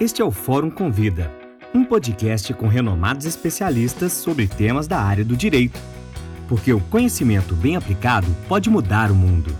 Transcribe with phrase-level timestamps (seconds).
[0.00, 1.30] Este é o Fórum Convida,
[1.72, 5.78] um podcast com renomados especialistas sobre temas da área do direito.
[6.48, 9.56] Porque o conhecimento bem aplicado pode mudar o mundo.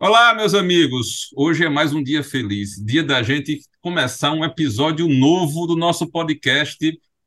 [0.00, 1.30] Olá, meus amigos!
[1.36, 6.10] Hoje é mais um dia feliz, dia da gente começar um episódio novo do nosso
[6.10, 6.76] podcast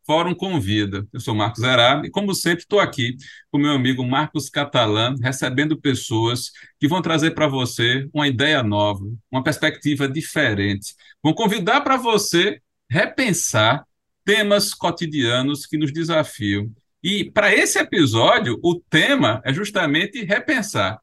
[0.09, 1.07] Fórum Convida.
[1.13, 3.15] Eu sou Marcos Arab e, como sempre, estou aqui
[3.51, 6.49] com meu amigo Marcos Catalã, recebendo pessoas
[6.79, 10.95] que vão trazer para você uma ideia nova, uma perspectiva diferente.
[11.21, 13.85] Vão convidar para você repensar
[14.25, 16.73] temas cotidianos que nos desafiam.
[17.03, 20.99] E para esse episódio, o tema é justamente repensar.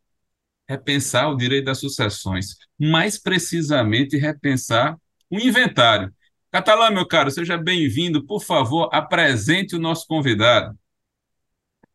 [0.69, 4.97] Repensar o direito das sucessões, mais precisamente repensar
[5.31, 6.13] o inventário.
[6.51, 8.25] Catalã, meu caro, seja bem-vindo.
[8.25, 10.79] Por favor, apresente o nosso convidado.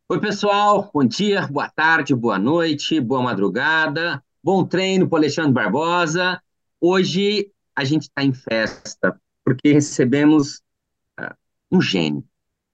[0.10, 0.90] Oi, pessoal.
[0.94, 4.22] Bom dia, boa tarde, boa noite, boa madrugada.
[4.44, 6.42] Bom treino para Alexandre Barbosa.
[6.80, 10.62] Hoje a gente está em festa porque recebemos
[11.20, 11.34] uh,
[11.72, 12.24] um gênio.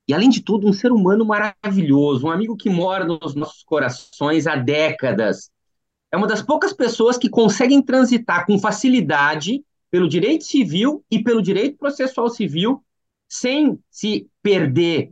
[0.08, 4.48] E, além de tudo, um ser humano maravilhoso, um amigo que mora nos nossos corações
[4.48, 5.52] há décadas.
[6.12, 11.42] É uma das poucas pessoas que conseguem transitar com facilidade pelo direito civil e pelo
[11.42, 12.84] direito processual civil,
[13.28, 15.12] sem se perder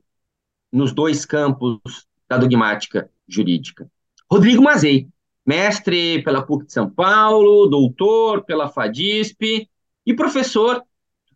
[0.71, 1.79] nos dois campos
[2.27, 3.89] da dogmática jurídica.
[4.29, 5.07] Rodrigo Mazei,
[5.45, 9.69] mestre pela PUC de São Paulo, doutor pela FADISP
[10.05, 10.83] e professor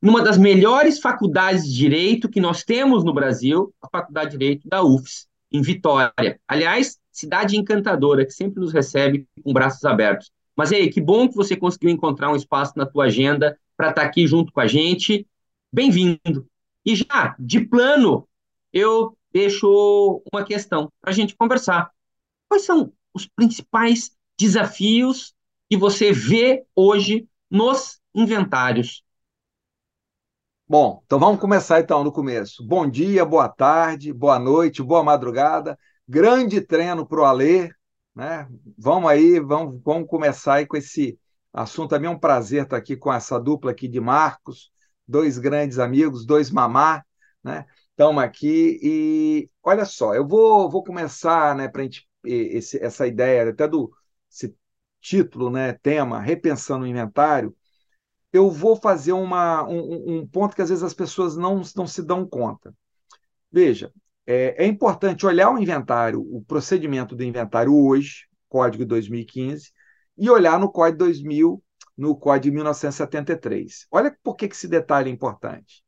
[0.01, 4.67] numa das melhores faculdades de direito que nós temos no Brasil, a Faculdade de Direito
[4.67, 6.39] da UFS, em Vitória.
[6.47, 10.31] Aliás, cidade encantadora que sempre nos recebe com braços abertos.
[10.59, 14.01] Mas aí, que bom que você conseguiu encontrar um espaço na tua agenda para estar
[14.01, 15.25] tá aqui junto com a gente.
[15.71, 16.45] Bem-vindo.
[16.85, 18.27] E já, de plano,
[18.73, 21.89] eu deixo uma questão para a gente conversar.
[22.49, 25.33] Quais são os principais desafios
[25.69, 29.01] que você vê hoje nos inventários?
[30.67, 32.67] Bom, então vamos começar então no começo.
[32.67, 35.79] Bom dia, boa tarde, boa noite, boa madrugada.
[36.05, 37.71] Grande treino para o Alê,
[38.19, 38.49] né?
[38.77, 41.17] Vamos aí, vamos, vamos começar aí com esse
[41.53, 41.91] assunto.
[41.91, 44.71] Também é um prazer estar aqui com essa dupla aqui de Marcos,
[45.07, 47.01] dois grandes amigos, dois mamá,
[47.41, 47.65] né?
[47.91, 53.49] Estamos aqui e olha só, eu vou, vou começar, né, para gente esse, essa ideia
[53.49, 53.91] até do
[54.31, 54.55] esse
[55.01, 57.55] título, né, tema, repensando o inventário.
[58.33, 62.03] Eu vou fazer uma, um, um ponto que às vezes as pessoas não, não se
[62.03, 62.73] dão conta.
[63.51, 63.91] Veja,
[64.29, 69.71] é, é importante olhar o inventário, o procedimento do inventário hoje, Código 2015,
[70.15, 71.63] e olhar no Código 2000,
[71.97, 73.87] no Código 1973.
[73.89, 75.83] Olha por que esse detalhe é importante.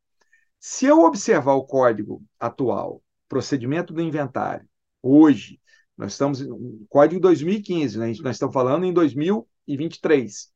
[0.60, 4.68] Se eu observar o código atual, procedimento do inventário,
[5.04, 5.62] hoje,
[5.96, 8.08] nós estamos no Código 2015, né?
[8.24, 10.52] nós estamos falando em 2023.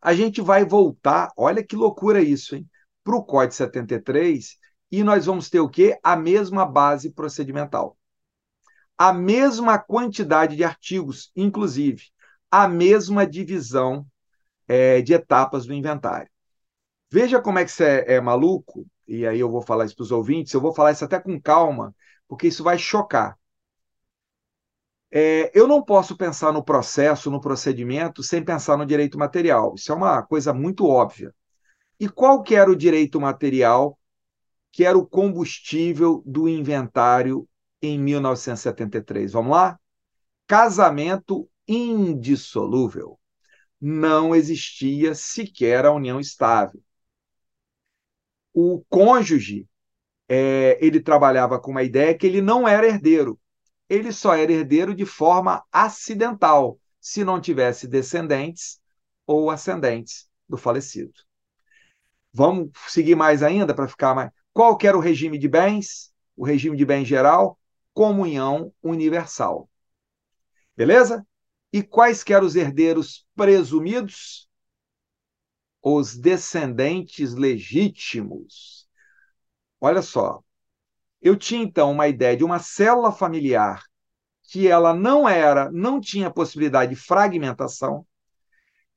[0.00, 2.68] A gente vai voltar, olha que loucura isso, hein?
[3.02, 4.56] Para o Código 73,
[4.90, 5.98] e nós vamos ter o quê?
[6.02, 7.96] A mesma base procedimental.
[8.96, 12.04] A mesma quantidade de artigos, inclusive,
[12.50, 14.06] a mesma divisão
[14.66, 16.30] é, de etapas do inventário.
[17.10, 20.02] Veja como é que isso é, é maluco, e aí eu vou falar isso para
[20.02, 21.94] os ouvintes, eu vou falar isso até com calma,
[22.28, 23.38] porque isso vai chocar.
[25.10, 29.74] É, eu não posso pensar no processo, no procedimento, sem pensar no direito material.
[29.74, 31.34] Isso é uma coisa muito óbvia.
[31.98, 33.97] E qual que era o direito material
[34.78, 37.48] que era o combustível do inventário
[37.82, 39.32] em 1973.
[39.32, 39.76] Vamos lá?
[40.46, 43.18] Casamento indissolúvel.
[43.80, 46.80] Não existia sequer a união estável.
[48.54, 49.66] O cônjuge,
[50.28, 53.36] é, ele trabalhava com uma ideia que ele não era herdeiro.
[53.88, 58.80] Ele só era herdeiro de forma acidental, se não tivesse descendentes
[59.26, 61.14] ou ascendentes do falecido.
[62.32, 64.37] Vamos seguir mais ainda para ficar mais.
[64.52, 66.12] Qual que era o regime de bens?
[66.36, 67.58] O regime de bens geral?
[67.92, 69.68] Comunhão universal.
[70.76, 71.26] Beleza?
[71.72, 74.48] E quais que eram os herdeiros presumidos?
[75.82, 78.88] Os descendentes legítimos.
[79.80, 80.42] Olha só,
[81.20, 83.82] eu tinha então uma ideia de uma célula familiar
[84.44, 88.06] que ela não era, não tinha possibilidade de fragmentação,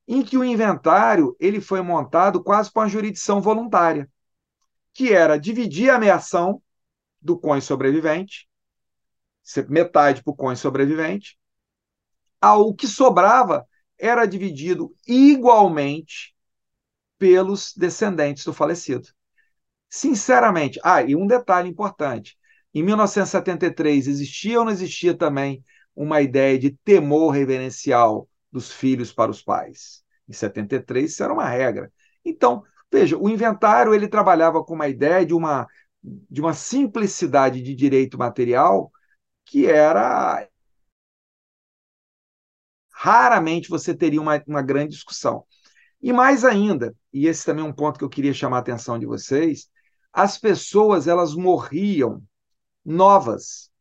[0.07, 4.09] em que o inventário ele foi montado quase com a jurisdição voluntária
[4.93, 6.61] que era dividir a meação
[7.21, 8.47] do cônjuge sobrevivente,
[9.69, 11.37] metade para o cônjuge sobrevivente,
[12.41, 13.67] o que sobrava
[13.97, 16.35] era dividido igualmente
[17.17, 19.07] pelos descendentes do falecido.
[19.89, 22.37] Sinceramente, ah, e um detalhe importante:
[22.73, 25.63] em 1973 existia ou não existia também
[25.95, 30.03] uma ideia de temor reverencial dos filhos para os pais.
[30.27, 31.91] Em 73, isso era uma regra.
[32.23, 35.67] Então, veja, o inventário ele trabalhava com uma ideia de uma,
[36.03, 38.91] de uma simplicidade de direito material
[39.45, 40.47] que era.
[42.93, 45.43] Raramente você teria uma, uma grande discussão.
[46.01, 48.97] E mais ainda, e esse também é um ponto que eu queria chamar a atenção
[48.99, 49.69] de vocês,
[50.11, 52.21] as pessoas elas morriam
[52.85, 53.71] novas.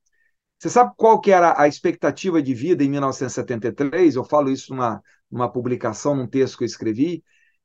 [0.58, 4.16] Você sabe qual que era a expectativa de vida em 1973?
[4.16, 7.24] Eu falo isso numa, numa publicação, num texto que eu escrevi.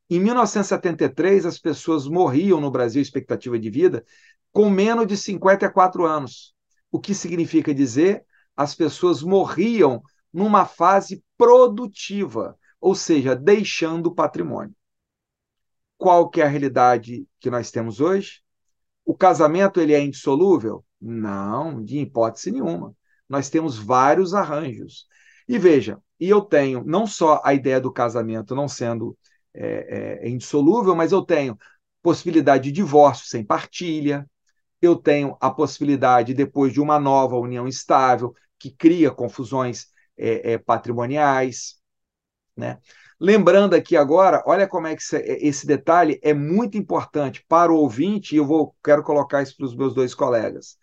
[0.10, 4.06] Em 1973, as pessoas morriam no Brasil, expectativa de vida,
[4.52, 6.54] com menos de 54 anos.
[6.92, 8.24] O que significa dizer?
[8.56, 14.76] As pessoas morriam numa fase produtiva, ou seja, deixando patrimônio.
[15.98, 18.42] Qual que é a realidade que nós temos hoje?
[19.04, 20.86] O casamento ele é indissolúvel?
[21.02, 22.96] Não, de hipótese nenhuma.
[23.28, 25.08] Nós temos vários arranjos.
[25.48, 29.18] E veja, e eu tenho não só a ideia do casamento não sendo
[29.56, 31.58] é, é, indissolúvel, mas eu tenho
[32.02, 34.30] possibilidade de divórcio sem partilha,
[34.82, 39.88] eu tenho a possibilidade, depois de uma nova união estável, que cria confusões
[40.18, 41.80] é, é patrimoniais.
[42.56, 42.80] Né?
[43.20, 48.36] Lembrando aqui agora, olha como é que esse detalhe é muito importante para o ouvinte,
[48.36, 50.78] e eu vou, quero colocar isso para os meus dois colegas.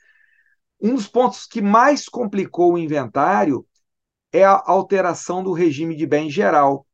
[0.81, 3.65] Um dos pontos que mais complicou o inventário
[4.33, 6.87] é a alteração do regime de bem geral.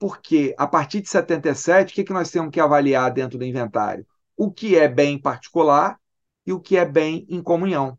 [0.00, 4.06] Porque, a partir de 77, o que, que nós temos que avaliar dentro do inventário?
[4.34, 6.00] O que é bem particular
[6.46, 7.98] e o que é bem em comunhão.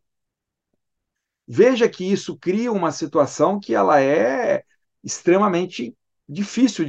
[1.47, 4.63] Veja que isso cria uma situação que ela é
[5.03, 5.95] extremamente
[6.27, 6.87] difícil,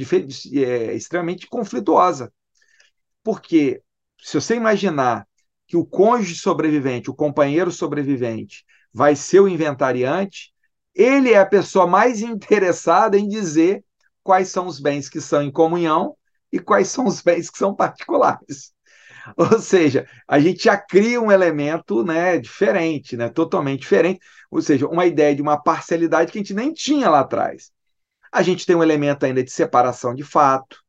[0.55, 2.33] é, extremamente conflituosa.
[3.21, 3.83] Porque
[4.19, 5.27] se você imaginar
[5.67, 10.51] que o cônjuge sobrevivente, o companheiro sobrevivente, vai ser o inventariante,
[10.95, 13.85] ele é a pessoa mais interessada em dizer
[14.23, 16.15] quais são os bens que são em comunhão
[16.51, 18.73] e quais são os bens que são particulares.
[19.37, 24.19] Ou seja, a gente já cria um elemento né, diferente, né, totalmente diferente,
[24.51, 27.71] ou seja, uma ideia de uma parcialidade que a gente nem tinha lá atrás.
[28.31, 30.83] A gente tem um elemento ainda de separação de fato,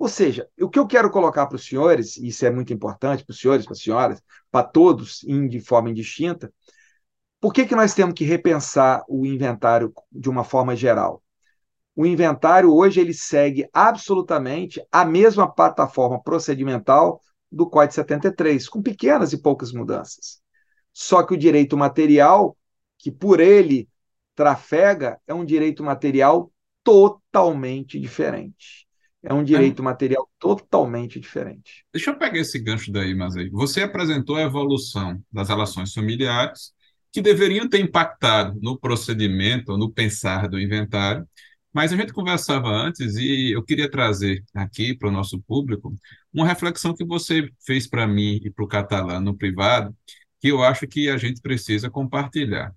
[0.00, 3.22] ou seja, o que eu quero colocar para os senhores, e isso é muito importante
[3.22, 6.50] para os senhores, para as senhoras, para todos, de forma indistinta,
[7.38, 11.22] por que, que nós temos que repensar o inventário de uma forma geral?
[11.94, 17.20] O inventário hoje ele segue absolutamente a mesma plataforma procedimental
[17.50, 20.40] do Código 73, com pequenas e poucas mudanças.
[20.92, 22.56] Só que o direito material,
[22.98, 23.88] que por ele
[24.34, 26.52] trafega, é um direito material
[26.82, 28.86] totalmente diferente.
[29.22, 29.84] É um direito é.
[29.84, 31.84] material totalmente diferente.
[31.92, 33.50] Deixa eu pegar esse gancho daí, mas aí.
[33.50, 36.72] Você apresentou a evolução das relações familiares
[37.12, 41.28] que deveriam ter impactado no procedimento, no pensar do inventário,
[41.72, 45.94] mas a gente conversava antes e eu queria trazer aqui para o nosso público
[46.32, 49.96] uma reflexão que você fez para mim e para o catalã no privado,
[50.40, 52.74] que eu acho que a gente precisa compartilhar.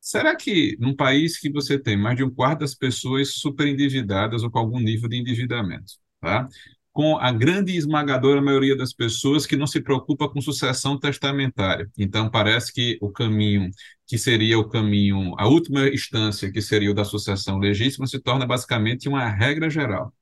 [0.00, 4.42] Será que num país que você tem mais de um quarto das pessoas super endividadas
[4.42, 6.48] ou com algum nível de endividamento, tá?
[6.98, 11.88] Com a grande e esmagadora maioria das pessoas que não se preocupa com sucessão testamentária.
[11.96, 13.70] Então, parece que o caminho
[14.04, 18.44] que seria o caminho, a última instância, que seria o da sucessão legítima, se torna
[18.44, 20.12] basicamente uma regra geral.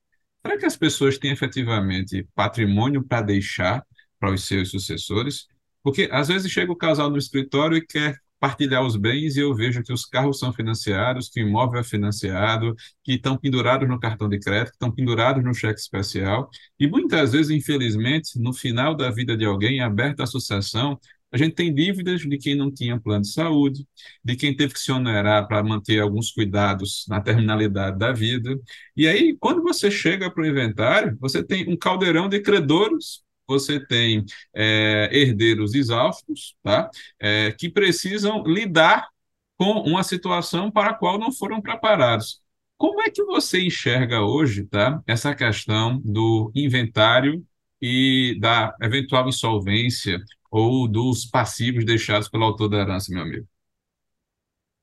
[0.45, 3.83] Será que as pessoas têm efetivamente patrimônio para deixar
[4.21, 5.47] para os seus sucessores?
[5.83, 9.55] Porque às vezes chega o casal no escritório e quer partilhar os bens e eu
[9.55, 13.99] vejo que os carros são financiados, que o imóvel é financiado, que estão pendurados no
[13.99, 16.51] cartão de crédito, que estão pendurados no cheque especial.
[16.79, 20.99] E muitas vezes, infelizmente, no final da vida de alguém, aberta a sucessão,
[21.33, 23.87] a gente tem dívidas de quem não tinha plano de saúde,
[24.25, 28.59] de quem teve que se onerar para manter alguns cuidados na terminalidade da vida.
[28.97, 33.85] E aí, quando você chega para o inventário, você tem um caldeirão de credores você
[33.85, 34.25] tem
[34.55, 36.91] é, herdeiros exaustos, tá?
[37.21, 39.09] É, que precisam lidar
[39.57, 42.41] com uma situação para a qual não foram preparados.
[42.77, 45.03] Como é que você enxerga hoje, tá?
[45.07, 47.45] Essa questão do inventário
[47.81, 50.19] e da eventual insolvência
[50.51, 53.47] ou dos passivos deixados pelo autor da herança, meu amigo?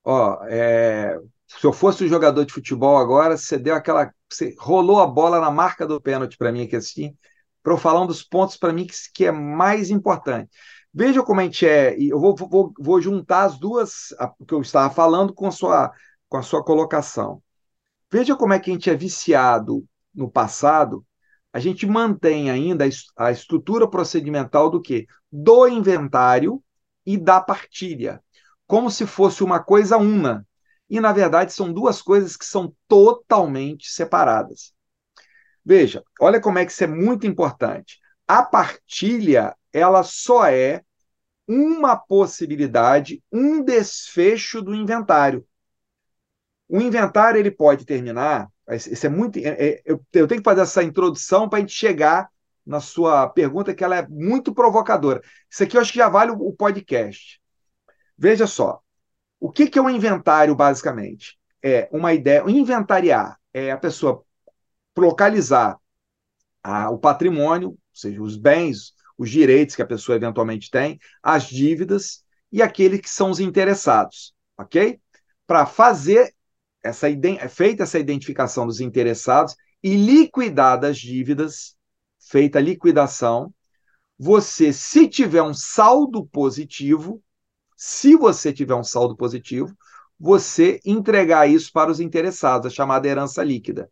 [0.04, 1.18] Ó, é,
[1.48, 5.40] se eu fosse um jogador de futebol agora, você deu aquela, você rolou a bola
[5.40, 7.16] na marca do pênalti para mim aqui assim,
[7.64, 10.52] para eu falar um dos pontos para mim que, que, é mais importante.
[10.94, 14.54] Veja como a gente é, e eu vou, vou, vou juntar as duas, o que
[14.54, 15.92] eu estava falando com a, sua,
[16.30, 17.42] com a sua colocação.
[18.12, 21.04] Veja como é que a gente é viciado no passado,
[21.52, 25.08] a gente mantém ainda a estrutura procedimental do que?
[25.32, 26.64] Do inventário
[27.06, 28.24] e da partilha,
[28.68, 30.46] como se fosse uma coisa una.
[30.90, 34.73] e, na verdade, são duas coisas que são totalmente separadas.
[35.66, 38.00] Veja, olha como é que isso é muito importante.
[38.28, 40.82] A partilha, ela só é
[41.48, 45.46] uma possibilidade, um desfecho do inventário.
[46.68, 48.50] O inventário ele pode terminar.
[48.70, 49.38] Isso é muito.
[49.40, 52.30] É, é, eu, eu tenho que fazer essa introdução para a gente chegar
[52.66, 55.22] na sua pergunta, que ela é muito provocadora.
[55.50, 57.42] Isso aqui eu acho que já vale o, o podcast.
[58.18, 58.82] Veja só.
[59.40, 61.38] O que, que é um inventário, basicamente?
[61.62, 62.44] É uma ideia.
[62.48, 64.24] Inventariar é a pessoa
[64.98, 65.78] localizar
[66.64, 71.46] a, o patrimônio, ou seja, os bens, os direitos que a pessoa eventualmente tem, as
[71.46, 75.00] dívidas e aqueles que são os interessados, ok?
[75.46, 76.34] Para fazer
[76.84, 77.08] essa
[77.50, 81.76] feita essa identificação dos interessados e liquidar as dívidas,
[82.20, 83.54] feita a liquidação,
[84.18, 87.22] você, se tiver um saldo positivo,
[87.76, 89.76] se você tiver um saldo positivo,
[90.20, 93.90] você entregar isso para os interessados, a chamada herança líquida.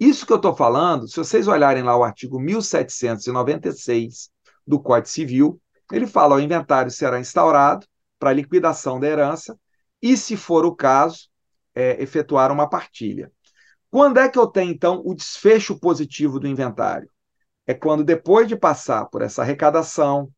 [0.00, 4.30] Isso que eu estou falando, se vocês olharem lá o artigo 1796
[4.66, 5.60] do Código Civil,
[5.92, 7.86] ele fala: o inventário será instaurado
[8.18, 9.60] para liquidação da herança
[10.00, 11.28] e, se for o caso,
[11.74, 13.30] é, efetuar uma partilha.
[13.90, 17.10] Quando é que eu tenho, então, o desfecho positivo do inventário?
[17.66, 20.32] É quando, depois de passar por essa arrecadação,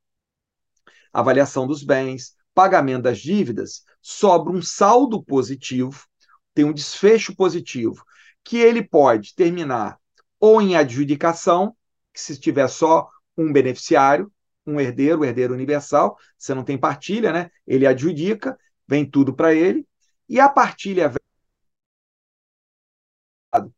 [1.12, 6.04] avaliação dos bens, pagamento das dívidas, sobra um saldo positivo,
[6.52, 8.04] tem um desfecho positivo,
[8.44, 9.98] que ele pode terminar
[10.40, 11.76] ou em adjudicação,
[12.12, 14.32] que se tiver só um beneficiário,
[14.66, 17.50] um herdeiro, o herdeiro universal, você não tem partilha, né?
[17.66, 19.86] Ele adjudica, vem tudo para ele,
[20.28, 21.12] e a partilha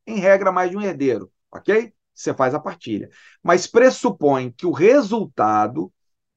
[0.06, 1.92] em regra mais de um herdeiro, ok?
[2.14, 3.10] Você faz a partilha.
[3.42, 5.92] Mas pressupõe que o resultado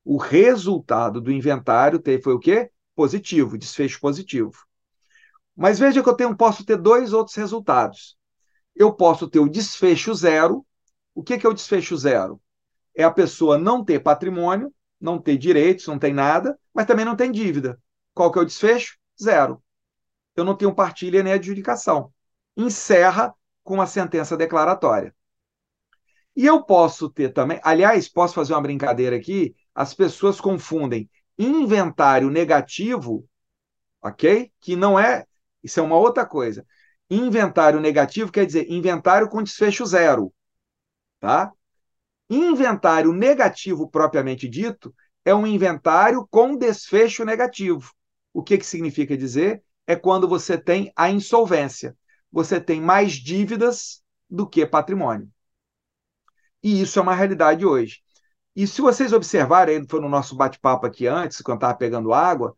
[0.10, 2.72] o resultado do inventário foi o quê?
[2.96, 4.54] Positivo, desfecho positivo.
[5.54, 8.17] Mas veja que eu tenho, posso ter dois outros resultados.
[8.78, 10.66] Eu posso ter o desfecho zero.
[11.16, 12.40] O que, que é o desfecho zero?
[12.96, 17.16] É a pessoa não ter patrimônio, não ter direitos, não tem nada, mas também não
[17.16, 17.82] tem dívida.
[18.14, 18.98] Qual que é o desfecho?
[19.22, 19.62] Zero.
[20.36, 22.14] Eu não tenho partilha nem adjudicação.
[22.56, 25.14] Encerra com a sentença declaratória.
[26.36, 32.30] E eu posso ter também, aliás, posso fazer uma brincadeira aqui, as pessoas confundem inventário
[32.30, 33.28] negativo,
[34.02, 34.52] ok?
[34.60, 35.26] Que não é,
[35.64, 36.66] isso é uma outra coisa.
[37.10, 40.34] Inventário negativo quer dizer inventário com desfecho zero,
[41.20, 41.52] tá?
[42.30, 47.92] Inventário negativo propriamente dito é um inventário com desfecho negativo.
[48.34, 49.64] O que, que significa dizer?
[49.86, 51.98] É quando você tem a insolvência.
[52.32, 55.30] Você tem mais dívidas do que patrimônio.
[56.62, 58.02] E isso é uma realidade hoje.
[58.56, 62.56] E se vocês observarem, foi no nosso bate-papo aqui antes, quando estava pegando água,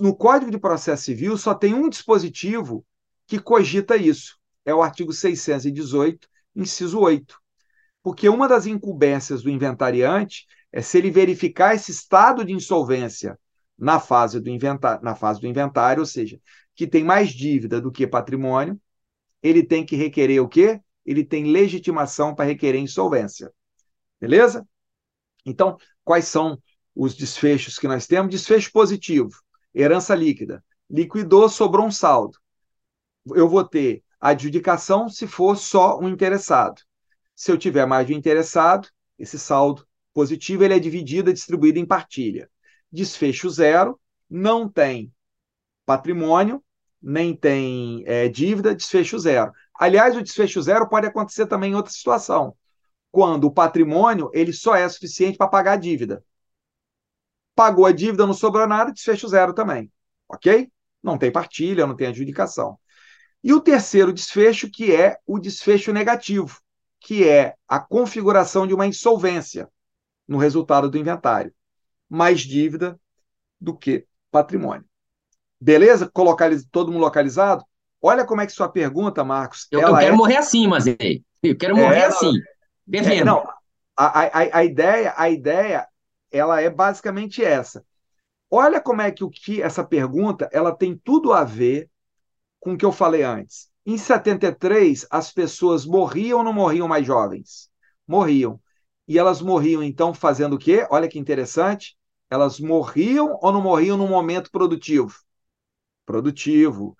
[0.00, 2.84] no Código de Processo Civil só tem um dispositivo
[3.28, 4.36] que cogita isso.
[4.64, 7.38] É o artigo 618, inciso 8.
[8.02, 13.38] Porque uma das incumbências do inventariante é se ele verificar esse estado de insolvência
[13.78, 16.40] na fase do inventário, na fase do inventário, ou seja,
[16.74, 18.80] que tem mais dívida do que patrimônio,
[19.40, 20.80] ele tem que requerer o quê?
[21.08, 23.50] ele tem legitimação para requerer insolvência.
[24.20, 24.68] Beleza?
[25.46, 26.62] Então, quais são
[26.94, 28.30] os desfechos que nós temos?
[28.30, 29.30] Desfecho positivo,
[29.74, 30.62] herança líquida.
[30.90, 32.38] Liquidou, sobrou um saldo.
[33.34, 36.82] Eu vou ter adjudicação se for só um interessado.
[37.34, 41.78] Se eu tiver mais de um interessado, esse saldo positivo ele é dividido, é distribuído
[41.78, 42.50] em partilha.
[42.90, 45.12] Desfecho zero, não tem
[45.86, 46.62] patrimônio,
[47.00, 49.52] nem tem é, dívida, desfecho zero.
[49.78, 52.56] Aliás, o desfecho zero pode acontecer também em outra situação,
[53.10, 56.24] quando o patrimônio ele só é suficiente para pagar a dívida.
[57.54, 59.90] Pagou a dívida, não sobrou nada, desfecho zero também.
[60.28, 60.70] Ok?
[61.02, 62.78] Não tem partilha, não tem adjudicação.
[63.42, 66.60] E o terceiro desfecho, que é o desfecho negativo,
[67.00, 69.68] que é a configuração de uma insolvência
[70.26, 71.52] no resultado do inventário.
[72.08, 72.98] Mais dívida
[73.60, 74.84] do que patrimônio.
[75.60, 76.08] Beleza?
[76.12, 76.66] Colocaliz...
[76.70, 77.64] Todo mundo localizado?
[78.00, 79.66] Olha como é que sua pergunta, Marcos.
[79.70, 80.16] Eu, eu quero é...
[80.16, 82.32] morrer assim, mas eu quero é, morrer é, assim,
[82.86, 83.20] devendo.
[83.20, 83.44] É, não,
[83.96, 85.86] a, a, a, ideia, a ideia,
[86.30, 87.84] ela é basicamente essa.
[88.50, 91.90] Olha como é que o que essa pergunta, ela tem tudo a ver
[92.60, 93.68] com o que eu falei antes.
[93.84, 97.70] Em 73, as pessoas morriam ou não morriam mais jovens?
[98.06, 98.60] Morriam.
[99.06, 100.86] E elas morriam então fazendo o quê?
[100.90, 101.96] Olha que interessante.
[102.30, 105.14] Elas morriam ou não morriam no momento produtivo?
[106.04, 106.96] Produtivo.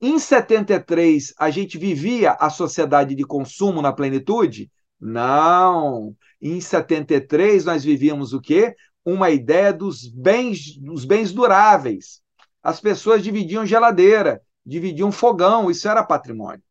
[0.00, 4.70] Em 73, a gente vivia a sociedade de consumo na plenitude?
[5.00, 6.14] Não.
[6.40, 8.76] Em 73, nós vivíamos o quê?
[9.04, 12.20] Uma ideia dos bens, dos bens duráveis.
[12.62, 16.62] As pessoas dividiam geladeira, dividir um fogão, isso era patrimônio.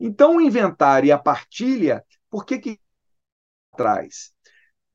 [0.00, 2.80] Então, o inventário e a partilha, por que que
[3.76, 4.32] traz?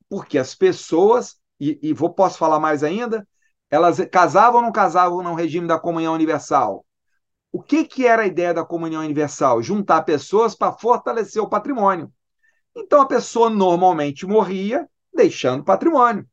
[0.09, 3.27] Porque as pessoas, e, e vou, posso falar mais ainda,
[3.69, 6.85] elas casavam ou não casavam no regime da comunhão universal?
[7.51, 9.61] O que, que era a ideia da comunhão universal?
[9.61, 12.11] Juntar pessoas para fortalecer o patrimônio.
[12.75, 16.27] Então a pessoa normalmente morria deixando patrimônio.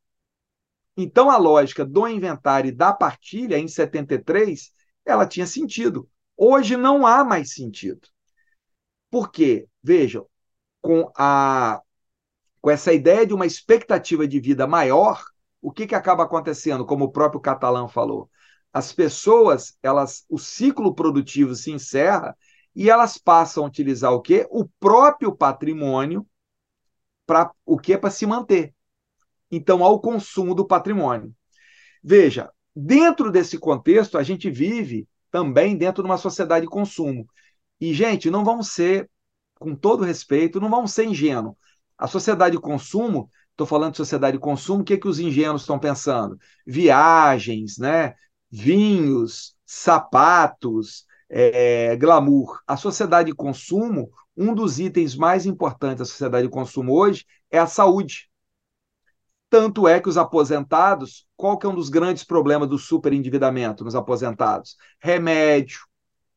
[0.96, 4.72] Então a lógica do inventário e da partilha em 73,
[5.04, 6.08] ela tinha sentido.
[6.36, 8.08] Hoje não há mais sentido.
[9.10, 9.68] Por quê?
[9.82, 10.26] Vejam,
[10.80, 11.82] com a
[12.60, 15.24] com essa ideia de uma expectativa de vida maior,
[15.62, 18.30] o que, que acaba acontecendo, como o próprio Catalã falou?
[18.72, 22.36] As pessoas, elas, o ciclo produtivo se encerra
[22.74, 24.46] e elas passam a utilizar o quê?
[24.50, 26.26] O próprio patrimônio
[27.26, 28.74] para o que para se manter.
[29.50, 31.34] Então, ao consumo do patrimônio.
[32.02, 37.26] Veja, dentro desse contexto, a gente vive também dentro de uma sociedade de consumo.
[37.80, 39.08] E, gente, não vamos ser,
[39.58, 41.54] com todo respeito, não vamos ser ingênuos.
[41.96, 45.20] A sociedade de consumo Estou falando de sociedade de consumo, o que, é que os
[45.20, 46.38] ingênuos estão pensando?
[46.66, 48.14] Viagens, né?
[48.50, 52.58] vinhos, sapatos, é, glamour.
[52.66, 57.58] A sociedade de consumo, um dos itens mais importantes da sociedade de consumo hoje é
[57.58, 58.29] a saúde.
[59.50, 63.96] Tanto é que os aposentados, qual que é um dos grandes problemas do superendividamento nos
[63.96, 64.76] aposentados?
[65.00, 65.80] Remédio,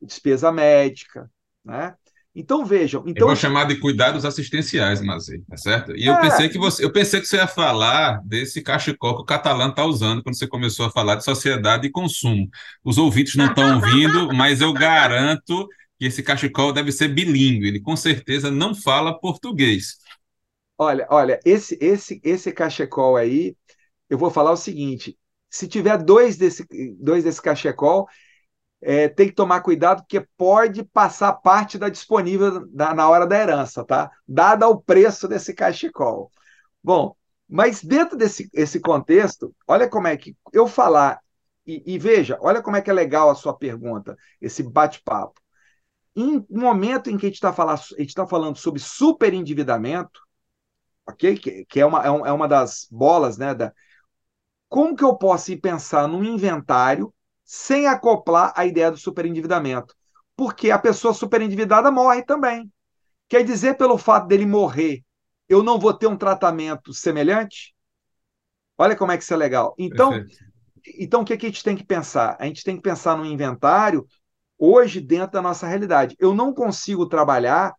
[0.01, 1.29] despesa médica,
[1.63, 1.96] né?
[2.36, 3.03] Então vejam.
[3.05, 5.96] Então, eu vou chamar de cuidados assistenciais, Mazei, tá certo?
[5.96, 9.22] E é, eu pensei que você, eu pensei que você ia falar desse cachecol que
[9.22, 12.50] o catalã está usando quando você começou a falar de sociedade e consumo.
[12.84, 15.67] Os ouvintes não estão ouvindo, mas eu garanto
[16.00, 17.67] que esse cachecol deve ser bilíngue.
[17.67, 19.98] Ele com certeza não fala português.
[20.77, 23.56] Olha, olha, esse esse esse cachecol aí,
[24.10, 25.18] eu vou falar o seguinte:
[25.50, 26.65] se tiver dois desse
[27.00, 28.08] dois desse cachecol,
[28.82, 33.38] é, tem que tomar cuidado, porque pode passar parte da disponível na, na hora da
[33.39, 34.12] herança, tá?
[34.27, 36.31] Dada o preço desse cachecol.
[36.83, 37.16] Bom,
[37.50, 41.20] mas dentro desse esse contexto, olha como é que eu falar,
[41.68, 45.42] e, e veja, olha como é que é legal a sua pergunta, esse bate-papo.
[46.16, 47.81] Em um momento em que a gente está falando,
[48.16, 50.22] tá falando sobre superendividamento,
[51.07, 51.37] ok?
[51.37, 53.53] Que, que é, uma, é, é uma das bolas, né?
[53.53, 53.74] Da,
[54.70, 57.13] como que eu posso ir pensar num inventário
[57.44, 59.96] sem acoplar a ideia do superendividamento.
[60.35, 62.72] Porque a pessoa superendividada morre também.
[63.29, 65.03] Quer dizer, pelo fato dele morrer,
[65.48, 67.75] eu não vou ter um tratamento semelhante?
[68.77, 69.75] Olha como é que isso é legal.
[69.77, 70.11] Então,
[70.98, 72.35] então o que, que a gente tem que pensar?
[72.39, 74.07] A gente tem que pensar no inventário
[74.57, 76.16] hoje dentro da nossa realidade.
[76.20, 77.74] Eu não consigo trabalhar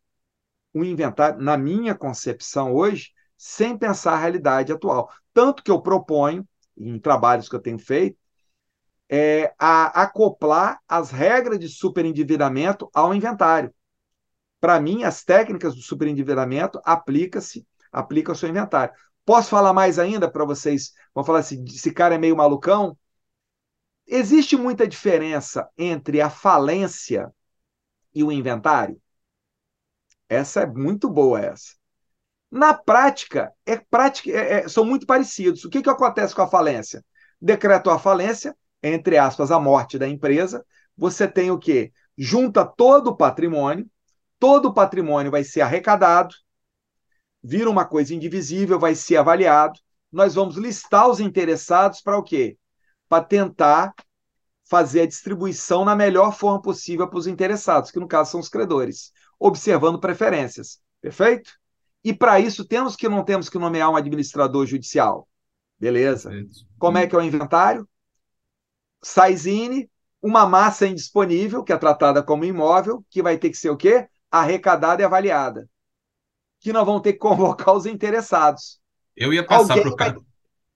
[0.72, 5.10] um inventário, na minha concepção hoje, sem pensar a realidade atual.
[5.32, 8.18] Tanto que eu proponho, em trabalhos que eu tenho feito,
[9.08, 13.72] é, a acoplar as regras de superendividamento ao inventário.
[14.60, 18.94] Para mim, as técnicas do superendividamento aplica-se, aplica ao seu inventário.
[19.24, 20.92] Posso falar mais ainda para vocês?
[21.14, 22.96] Vamos falar assim, esse cara é meio malucão?
[24.06, 27.32] Existe muita diferença entre a falência
[28.14, 29.00] e o inventário?
[30.28, 31.74] Essa é muito boa essa.
[32.54, 35.64] Na prática, é prática é, é, são muito parecidos.
[35.64, 37.04] O que, que acontece com a falência?
[37.40, 40.64] Decretou a falência, entre aspas, a morte da empresa,
[40.96, 41.92] você tem o quê?
[42.16, 43.90] Junta todo o patrimônio,
[44.38, 46.32] todo o patrimônio vai ser arrecadado,
[47.42, 49.76] vira uma coisa indivisível, vai ser avaliado.
[50.12, 52.56] Nós vamos listar os interessados para o quê?
[53.08, 53.92] Para tentar
[54.70, 58.48] fazer a distribuição na melhor forma possível para os interessados, que no caso são os
[58.48, 60.78] credores, observando preferências.
[61.00, 61.63] Perfeito?
[62.04, 65.26] E para isso temos que não temos que nomear um administrador judicial.
[65.78, 66.30] Beleza.
[66.78, 67.88] Como é que é o inventário?
[69.02, 69.90] Saizine,
[70.22, 74.06] uma massa indisponível, que é tratada como imóvel, que vai ter que ser o quê?
[74.30, 75.68] Arrecadada e avaliada.
[76.60, 78.78] Que nós vamos ter que convocar os interessados.
[79.16, 80.14] Eu ia passar para o vai...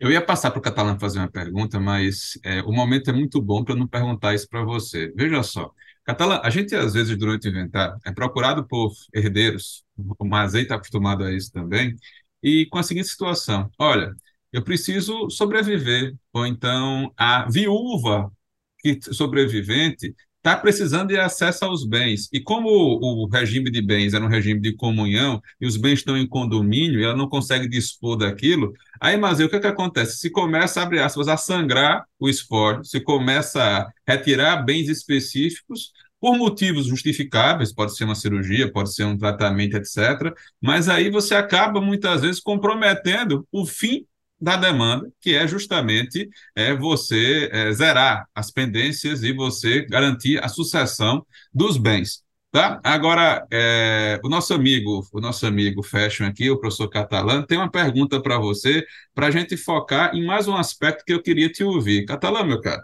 [0.00, 3.42] Eu ia passar para o Catalã fazer uma pergunta, mas é, o momento é muito
[3.42, 5.12] bom para eu não perguntar isso para você.
[5.16, 5.72] Veja só,
[6.04, 9.84] Catalã, a gente às vezes durante o inventário é procurado por herdeiros,
[10.18, 11.94] o Mazei está acostumado a isso também,
[12.42, 14.14] e com a seguinte situação: olha,
[14.52, 16.14] eu preciso sobreviver.
[16.32, 18.30] Ou então a viúva
[18.78, 22.28] que sobrevivente está precisando de acesso aos bens.
[22.32, 26.16] E como o, regime de bens era um regime de comunhão e os bens estão
[26.16, 30.18] em condomínio e ela não consegue dispor daquilo, aí, mas o que, é que acontece?
[30.18, 36.37] Se começa, abre aspas, a sangrar o espólio, se começa a retirar bens específicos, por
[36.37, 40.33] motivos justificáveis, pode ser uma cirurgia, pode ser um tratamento, etc.
[40.61, 44.04] Mas aí você acaba muitas vezes comprometendo o fim
[44.40, 50.48] da demanda, que é justamente é, você é, zerar as pendências e você garantir a
[50.48, 52.22] sucessão dos bens.
[52.50, 52.81] Tá?
[52.83, 57.70] Agora, é, o nosso amigo, o nosso amigo Fashion aqui, o professor Catalã, tem uma
[57.70, 61.62] pergunta para você, para a gente focar em mais um aspecto que eu queria te
[61.62, 62.07] ouvir.
[62.07, 62.83] Catalã, meu cara.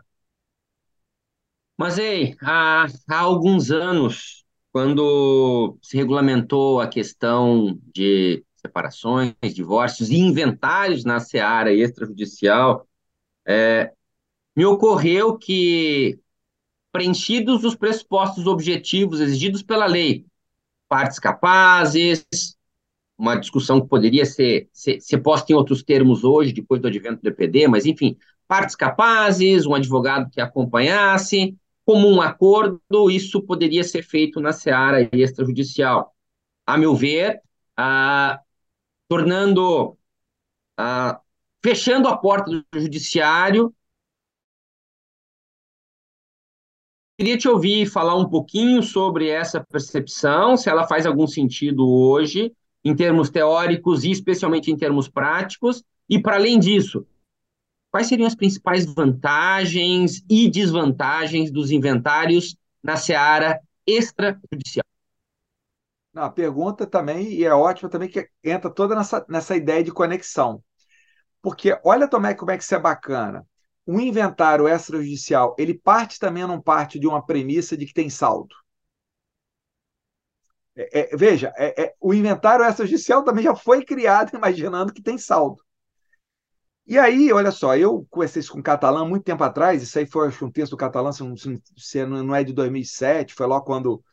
[1.76, 10.16] Mas, ei, há, há alguns anos, quando se regulamentou a questão de separações, divórcios e
[10.16, 12.86] inventários na seara extrajudicial,
[13.46, 13.92] é,
[14.56, 16.18] me ocorreu que,
[16.92, 20.26] preenchidos os pressupostos objetivos exigidos pela lei,
[20.88, 22.26] partes capazes,
[23.18, 27.22] uma discussão que poderia ser, ser, ser posta em outros termos hoje, depois do advento
[27.22, 34.02] do EPD, mas enfim, partes capazes, um advogado que acompanhasse, comum acordo, isso poderia ser
[34.02, 36.14] feito na seara extrajudicial.
[36.66, 37.40] A meu ver,
[37.76, 38.40] ah,
[39.08, 39.96] tornando,
[40.76, 41.20] ah,
[41.62, 43.74] fechando a porta do judiciário.
[47.16, 52.52] Queria te ouvir falar um pouquinho sobre essa percepção, se ela faz algum sentido hoje,
[52.84, 57.06] em termos teóricos e especialmente em termos práticos, e para além disso,
[57.94, 64.84] quais seriam as principais vantagens e desvantagens dos inventários na seara extrajudicial?
[66.12, 70.60] A pergunta também, e é ótima também, que entra toda nessa, nessa ideia de conexão.
[71.40, 73.46] Porque olha também como é que isso é bacana.
[73.86, 78.56] O inventário extrajudicial, ele parte também não parte de uma premissa de que tem saldo.
[80.74, 85.16] É, é, veja, é, é o inventário extrajudicial também já foi criado imaginando que tem
[85.16, 85.63] saldo.
[86.86, 90.06] E aí, olha só, eu conversei isso com o Catalã muito tempo atrás, isso aí
[90.06, 91.34] foi um texto do Catalã, se não,
[91.76, 94.04] se não é de 2007, foi logo quando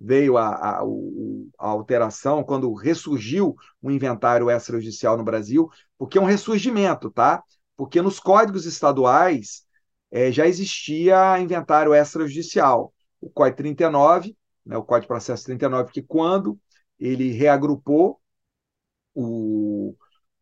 [0.00, 6.24] veio a, a, a, alteração, quando ressurgiu o inventário extrajudicial no Brasil, porque é um
[6.24, 7.42] ressurgimento, tá?
[7.76, 9.64] Porque nos códigos estaduais
[10.10, 12.94] é, já existia inventário extrajudicial.
[13.20, 16.58] O Código 39, né, o Código de Processo 39, que quando
[16.98, 18.20] ele reagrupou
[19.14, 19.94] o,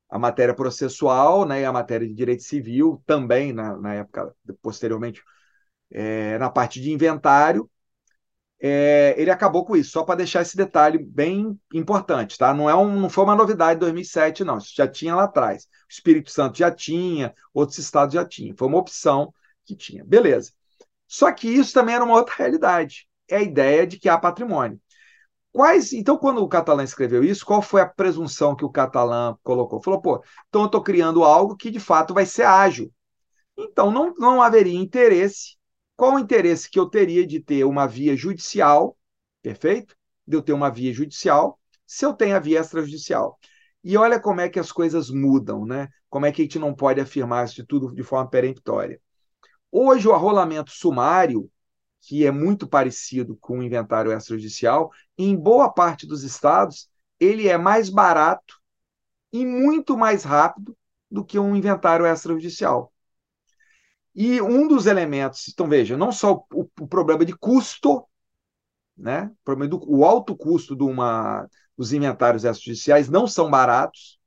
[0.09, 5.23] a matéria processual né, e a matéria de direito civil, também na, na época, posteriormente,
[5.91, 7.71] é, na parte de inventário,
[8.61, 12.53] é, ele acabou com isso, só para deixar esse detalhe bem importante, tá?
[12.53, 15.65] Não, é um, não foi uma novidade de 2007, não, isso já tinha lá atrás.
[15.65, 19.33] O Espírito Santo já tinha, outros estados já tinham, foi uma opção
[19.65, 20.05] que tinha.
[20.05, 20.53] Beleza.
[21.07, 24.81] Só que isso também era uma outra realidade, é a ideia de que há patrimônio.
[25.53, 29.83] Quais, então, quando o Catalã escreveu isso, qual foi a presunção que o Catalã colocou?
[29.83, 32.93] Falou, pô, então eu estou criando algo que de fato vai ser ágil.
[33.57, 35.59] Então não, não haveria interesse
[35.99, 38.97] qual o interesse que eu teria de ter uma via judicial,
[39.43, 39.97] perfeito?
[40.25, 43.37] De eu ter uma via judicial, se eu tenho a via extrajudicial.
[43.83, 45.89] E olha como é que as coisas mudam, né?
[46.09, 49.01] Como é que a gente não pode afirmar isso de tudo de forma peremptória.
[49.73, 51.51] Hoje, o arrolamento sumário,
[52.01, 56.89] que é muito parecido com o inventário extrajudicial, em boa parte dos estados,
[57.21, 58.57] ele é mais barato
[59.33, 60.77] e muito mais rápido
[61.11, 62.93] do que um inventário extrajudicial.
[64.15, 68.05] E um dos elementos, então veja, não só o, o problema de custo,
[68.97, 69.31] né?
[69.47, 74.18] O, do, o alto custo de uma, dos inventários extrajudiciais não são baratos.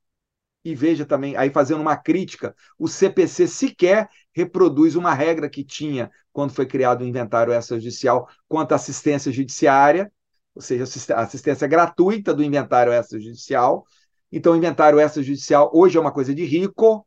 [0.63, 6.12] E veja também, aí fazendo uma crítica, o CPC sequer reproduz uma regra que tinha
[6.32, 10.12] quando foi criado o inventário extrajudicial quanto à assistência judiciária,
[10.54, 10.84] ou seja,
[11.15, 13.86] assistência gratuita do inventário extrajudicial.
[14.32, 17.06] Então, o inventário extrajudicial hoje é uma coisa de rico,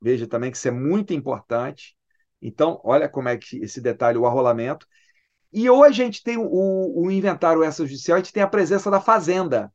[0.00, 1.96] Veja também que isso é muito importante.
[2.40, 4.86] Então, olha como é que esse detalhe, o arrolamento.
[5.52, 9.00] E hoje a gente tem o, o inventário extrajudicial, a gente tem a presença da
[9.00, 9.72] fazenda.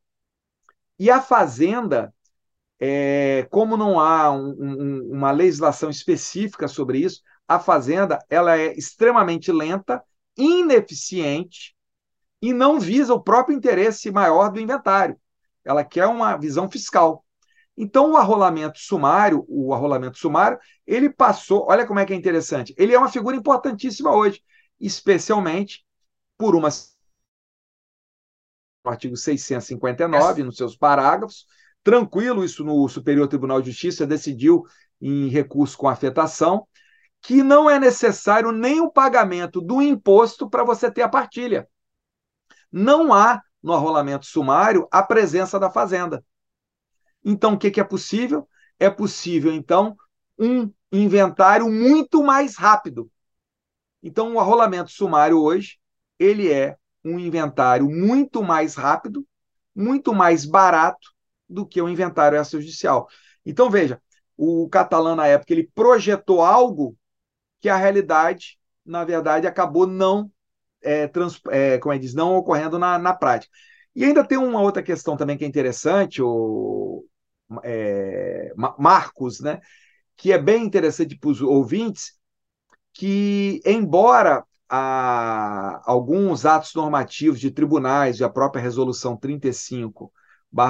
[0.97, 2.13] E a fazenda,
[2.85, 8.77] é, como não há um, um, uma legislação específica sobre isso, a fazenda ela é
[8.77, 10.03] extremamente lenta,
[10.35, 11.73] ineficiente
[12.41, 15.17] e não visa o próprio interesse maior do inventário.
[15.63, 17.25] Ela quer uma visão fiscal.
[17.77, 22.75] Então, o arrolamento sumário, o arrolamento sumário, ele passou, olha como é que é interessante,
[22.77, 24.43] ele é uma figura importantíssima hoje,
[24.77, 25.85] especialmente
[26.37, 26.67] por uma
[28.83, 31.47] no artigo 659, nos seus parágrafos,
[31.83, 34.65] tranquilo, isso no Superior Tribunal de Justiça decidiu
[35.01, 36.67] em recurso com afetação,
[37.21, 41.67] que não é necessário nem o pagamento do imposto para você ter a partilha.
[42.71, 46.23] Não há no arrolamento sumário a presença da fazenda.
[47.23, 48.47] Então, o que, que é possível?
[48.79, 49.95] É possível, então,
[50.37, 53.09] um inventário muito mais rápido.
[54.01, 55.77] Então, o arrolamento sumário hoje,
[56.19, 59.25] ele é um inventário muito mais rápido,
[59.73, 61.12] muito mais barato
[61.53, 63.07] do que o inventário extrajudicial.
[63.45, 64.01] Então, veja,
[64.35, 66.97] o catalã, na época, ele projetou algo
[67.61, 70.31] que a realidade, na verdade, acabou não,
[70.81, 73.53] é, trans, é, como é diz, não ocorrendo na, na prática.
[73.95, 77.05] E ainda tem uma outra questão também que é interessante, o
[77.63, 79.61] é, Marcos, né,
[80.17, 82.13] que é bem interessante para os ouvintes,
[82.93, 90.11] que, embora a, alguns atos normativos de tribunais e a própria resolução 35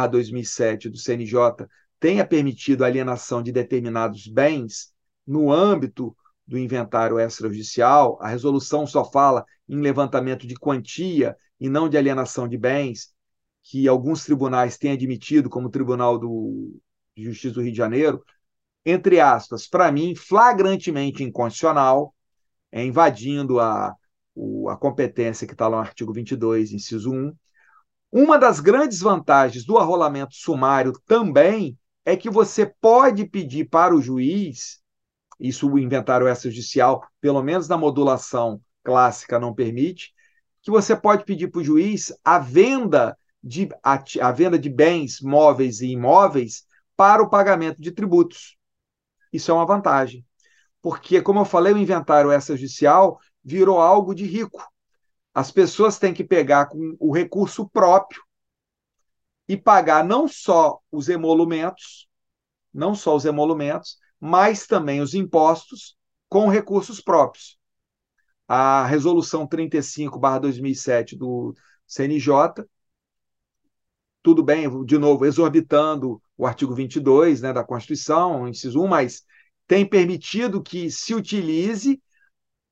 [0.08, 1.67] 2007 do CNJ
[2.00, 4.93] tenha permitido a alienação de determinados bens
[5.26, 6.15] no âmbito
[6.46, 12.48] do inventário extrajudicial, a resolução só fala em levantamento de quantia e não de alienação
[12.48, 13.13] de bens,
[13.63, 16.78] que alguns tribunais têm admitido, como o Tribunal do,
[17.15, 18.22] de Justiça do Rio de Janeiro,
[18.86, 22.13] entre aspas, para mim, flagrantemente inconstitucional,
[22.72, 23.96] é, invadindo a,
[24.36, 27.34] o, a competência que está lá no artigo 22, inciso 1.
[28.15, 33.99] Uma das grandes vantagens do arrolamento sumário também é que você pode pedir para o
[33.99, 34.80] juiz,
[35.39, 40.13] isso o inventário extrajudicial, pelo menos na modulação clássica, não permite,
[40.62, 45.19] que você pode pedir para o juiz a venda de, a, a venda de bens
[45.19, 48.56] móveis e imóveis para o pagamento de tributos.
[49.34, 50.23] Isso é uma vantagem.
[50.84, 54.63] Porque, como eu falei, o inventário extrajudicial virou algo de rico.
[55.34, 58.22] As pessoas têm que pegar com o recurso próprio
[59.48, 62.08] e pagar não só os emolumentos,
[62.74, 65.98] não só os emolumentos, mas também os impostos
[66.30, 67.58] com recursos próprios.
[68.48, 71.56] A resolução 35/2007 do
[71.88, 72.65] CNJ
[74.24, 79.24] tudo bem, de novo, exorbitando o artigo 22 né, da Constituição, inciso 1, mas
[79.67, 82.02] tem permitido que se utilize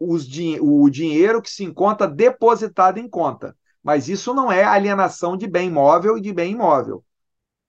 [0.02, 0.28] os,
[0.60, 3.56] o dinheiro que se encontra depositado em conta.
[3.84, 7.04] Mas isso não é alienação de bem móvel e de bem imóvel.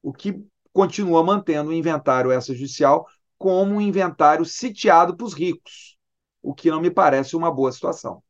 [0.02, 0.42] O que
[0.72, 5.96] continua mantendo o inventário extrajudicial como um inventário sitiado para os ricos,
[6.42, 8.22] o que não me parece uma boa situação.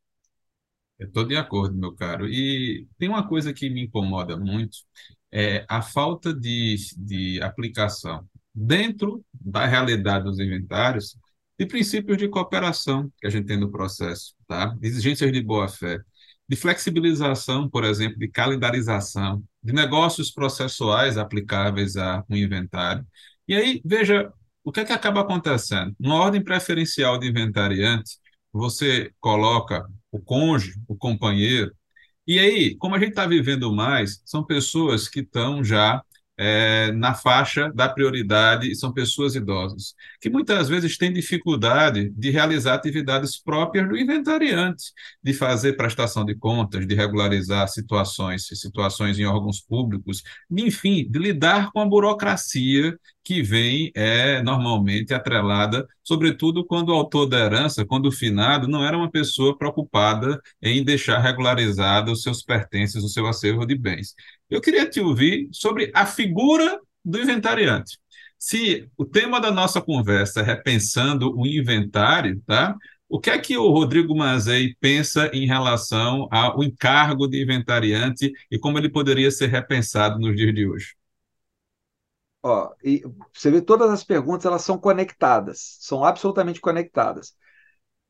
[0.98, 2.28] Estou de acordo, meu caro.
[2.28, 4.78] E tem uma coisa que me incomoda muito,
[5.30, 11.16] é a falta de, de aplicação dentro da realidade dos inventários
[11.62, 14.66] de princípios de cooperação que a gente tem no processo, tá?
[14.66, 16.00] De exigências de boa-fé,
[16.48, 23.06] de flexibilização, por exemplo, de calendarização, de negócios processuais aplicáveis a um inventário.
[23.46, 24.32] E aí, veja,
[24.64, 25.94] o que é que acaba acontecendo?
[26.00, 28.18] Numa ordem preferencial de inventariante,
[28.52, 31.72] você coloca o cônjuge, o companheiro,
[32.26, 36.02] e aí, como a gente está vivendo mais, são pessoas que estão já
[36.36, 42.30] é, na faixa da prioridade e são pessoas idosas, que muitas vezes têm dificuldade de
[42.30, 44.92] realizar atividades próprias do inventariante,
[45.22, 51.70] de fazer prestação de contas, de regularizar situações, situações em órgãos públicos, enfim, de lidar
[51.72, 58.06] com a burocracia que vem é normalmente atrelada, sobretudo quando o autor da herança, quando
[58.06, 63.26] o finado, não era uma pessoa preocupada em deixar regularizado os seus pertences, o seu
[63.26, 64.14] acervo de bens.
[64.50, 67.98] Eu queria te ouvir sobre a figura do inventariante.
[68.38, 72.76] Se o tema da nossa conversa é repensando o inventário, tá?
[73.08, 78.58] O que é que o Rodrigo Mazei pensa em relação ao encargo de inventariante e
[78.58, 80.94] como ele poderia ser repensado nos dias de hoje?
[82.42, 83.02] Ó, e
[83.32, 87.36] você vê todas as perguntas, elas são conectadas, são absolutamente conectadas.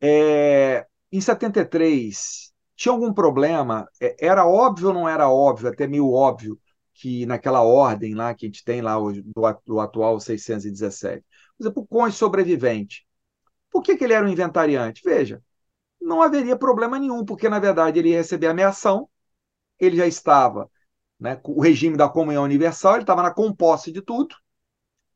[0.01, 3.88] É, em 73, tinha algum problema?
[4.01, 6.61] É, era óbvio ou não era óbvio, até meio óbvio,
[6.95, 11.25] que naquela ordem lá que a gente tem lá hoje, do, do atual 617,
[11.59, 13.07] por exemplo, o cônjuge sobrevivente.
[13.71, 15.03] Por que, que ele era um inventariante?
[15.05, 15.42] Veja,
[16.01, 19.09] não haveria problema nenhum, porque na verdade ele ia receber ameação,
[19.79, 20.71] ele já estava,
[21.23, 24.35] né, o regime da comunhão universal, ele estava na composse de tudo,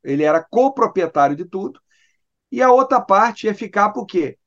[0.04, 1.80] ele era coproprietário de tudo,
[2.50, 4.38] e a outra parte ia ficar por quê?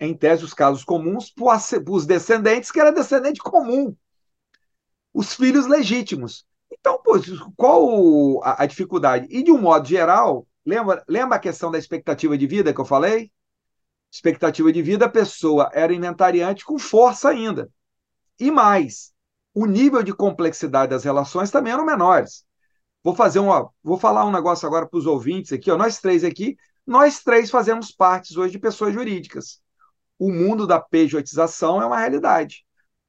[0.00, 1.58] em tese, os casos comuns para
[1.90, 3.94] os descendentes, que era descendente comum,
[5.12, 6.46] os filhos legítimos.
[6.72, 7.20] Então, pô,
[7.54, 9.26] qual a, a, dificuldade?
[9.28, 12.84] E de um modo geral, lembra, lembra a questão da expectativa de vida que eu
[12.84, 13.30] falei?
[14.10, 17.70] Expectativa de vida, a pessoa era inventariante com força ainda.
[18.38, 19.12] E mais,
[19.54, 22.44] o nível de complexidade das relações também eram menores.
[23.02, 26.24] Vou fazer uma, vou falar um negócio agora para os ouvintes aqui, ó, nós três
[26.24, 29.60] aqui, nós três fazemos partes hoje de pessoas jurídicas
[30.20, 32.66] o mundo da pejotização é uma realidade.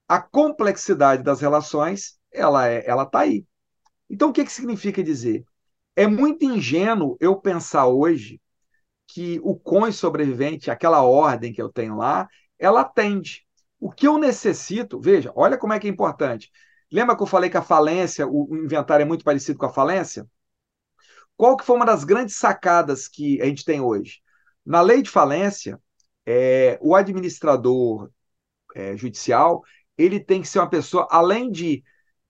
[0.07, 3.45] A complexidade das relações, ela é, ela está aí.
[4.09, 5.43] Então, o que, que significa dizer?
[5.93, 8.41] É muito ingênuo eu pensar hoje
[9.07, 13.45] que o cônjuge sobrevivente, aquela ordem que eu tenho lá, ela atende.
[13.81, 16.51] O que eu necessito, veja, olha como é que é importante.
[16.91, 20.29] Lembra que eu falei que a falência, o inventário é muito parecido com a falência?
[21.35, 24.21] Qual que foi uma das grandes sacadas que a gente tem hoje?
[24.63, 25.81] Na lei de falência,
[26.25, 28.11] é, o administrador
[28.75, 29.63] é, judicial
[29.97, 31.83] ele tem que ser uma pessoa, além de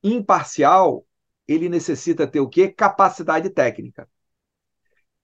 [0.03, 1.05] imparcial,
[1.47, 2.69] ele necessita ter o quê?
[2.69, 4.07] Capacidade técnica.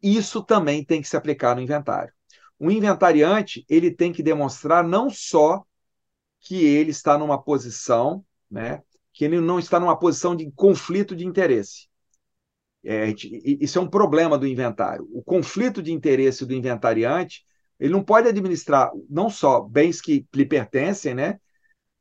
[0.02, 2.14] Isso também tem que se aplicar no inventário.
[2.60, 5.64] O inventariante ele tem que demonstrar não só
[6.48, 8.82] que ele está numa posição, né,
[9.12, 11.90] que ele não está numa posição de conflito de interesse.
[12.86, 15.06] É, isso é um problema do inventário.
[15.12, 17.44] O conflito de interesse do inventariante,
[17.78, 21.38] ele não pode administrar não só bens que lhe pertencem, né,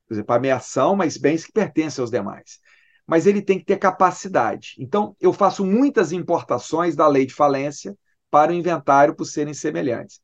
[0.06, 2.60] por exemplo, a mas bens que pertencem aos demais.
[3.04, 4.76] Mas ele tem que ter capacidade.
[4.78, 7.98] Então, eu faço muitas importações da lei de falência
[8.30, 10.20] para o inventário por serem semelhantes.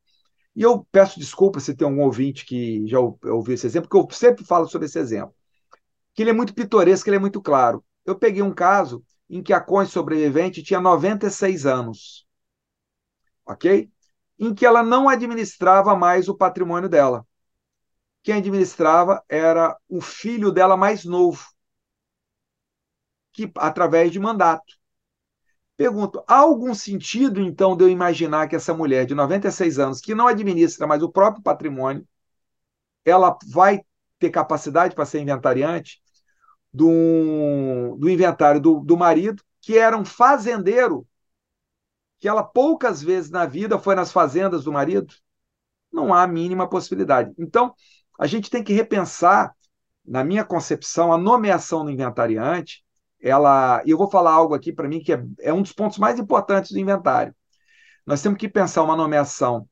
[0.54, 4.16] E eu peço desculpa se tem algum ouvinte que já ouviu esse exemplo, porque eu
[4.16, 5.34] sempre falo sobre esse exemplo.
[6.14, 7.84] Que ele é muito pitoresco, ele é muito claro.
[8.04, 12.26] Eu peguei um caso em que a cônjuge sobrevivente tinha 96 anos.
[13.46, 13.90] Ok?
[14.38, 17.26] Em que ela não administrava mais o patrimônio dela.
[18.22, 21.44] Quem administrava era o filho dela mais novo,
[23.32, 24.74] que através de mandato.
[25.82, 30.14] Pergunto, há algum sentido, então, de eu imaginar que essa mulher de 96 anos, que
[30.14, 32.06] não administra mais o próprio patrimônio,
[33.04, 33.84] ela vai
[34.16, 36.00] ter capacidade para ser inventariante
[36.72, 41.04] do, do inventário do, do marido, que era um fazendeiro,
[42.20, 45.12] que ela poucas vezes na vida foi nas fazendas do marido?
[45.92, 47.34] Não há a mínima possibilidade.
[47.36, 47.74] Então,
[48.20, 49.52] a gente tem que repensar,
[50.06, 52.84] na minha concepção, a nomeação do inventariante,
[53.22, 55.96] ela, e eu vou falar algo aqui para mim que é, é um dos pontos
[55.96, 57.34] mais importantes do inventário.
[58.04, 59.68] Nós temos que pensar uma nomeação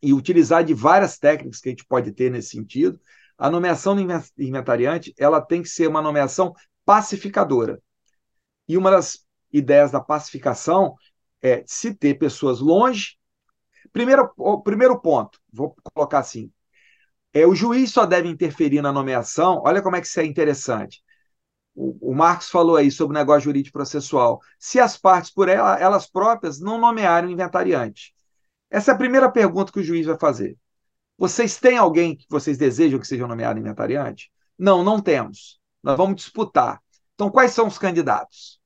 [0.00, 2.98] e utilizar de várias técnicas que a gente pode ter nesse sentido.
[3.36, 4.02] A nomeação do
[4.38, 6.54] inventariante, ela tem que ser uma nomeação
[6.84, 7.82] pacificadora.
[8.68, 10.94] E uma das ideias da pacificação
[11.42, 13.16] é se ter pessoas longe.
[13.92, 16.52] Primeiro, primeiro ponto, vou colocar assim:
[17.32, 19.60] é, o juiz só deve interferir na nomeação.
[19.64, 21.02] Olha como é que isso é interessante
[21.74, 26.06] o, Marcos falou aí sobre o negócio jurídico processual, se as partes por ela, elas
[26.06, 28.14] próprias não nomearem o inventariante.
[28.70, 30.56] Essa é a primeira pergunta que o juiz vai fazer.
[31.16, 34.30] Vocês têm alguém que vocês desejam que seja nomeado inventariante?
[34.58, 35.60] Não, não temos.
[35.82, 36.80] Nós vamos disputar.
[37.14, 38.60] Então, quais são os candidatos?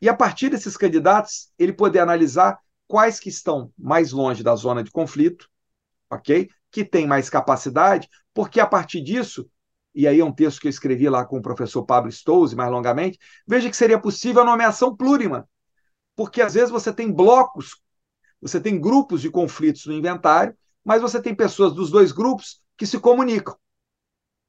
[0.00, 4.84] E a partir desses candidatos, ele poder analisar quais que estão mais longe da zona
[4.84, 5.48] de conflito,
[6.10, 6.48] ok?
[6.70, 9.48] Que tem mais capacidade, porque a partir disso
[9.94, 12.70] e aí é um texto que eu escrevi lá com o professor Pablo Stouze, mais
[12.70, 15.48] longamente, veja que seria possível a nomeação plurima,
[16.16, 17.80] porque às vezes você tem blocos,
[18.40, 22.86] você tem grupos de conflitos no inventário, mas você tem pessoas dos dois grupos que
[22.86, 23.56] se comunicam.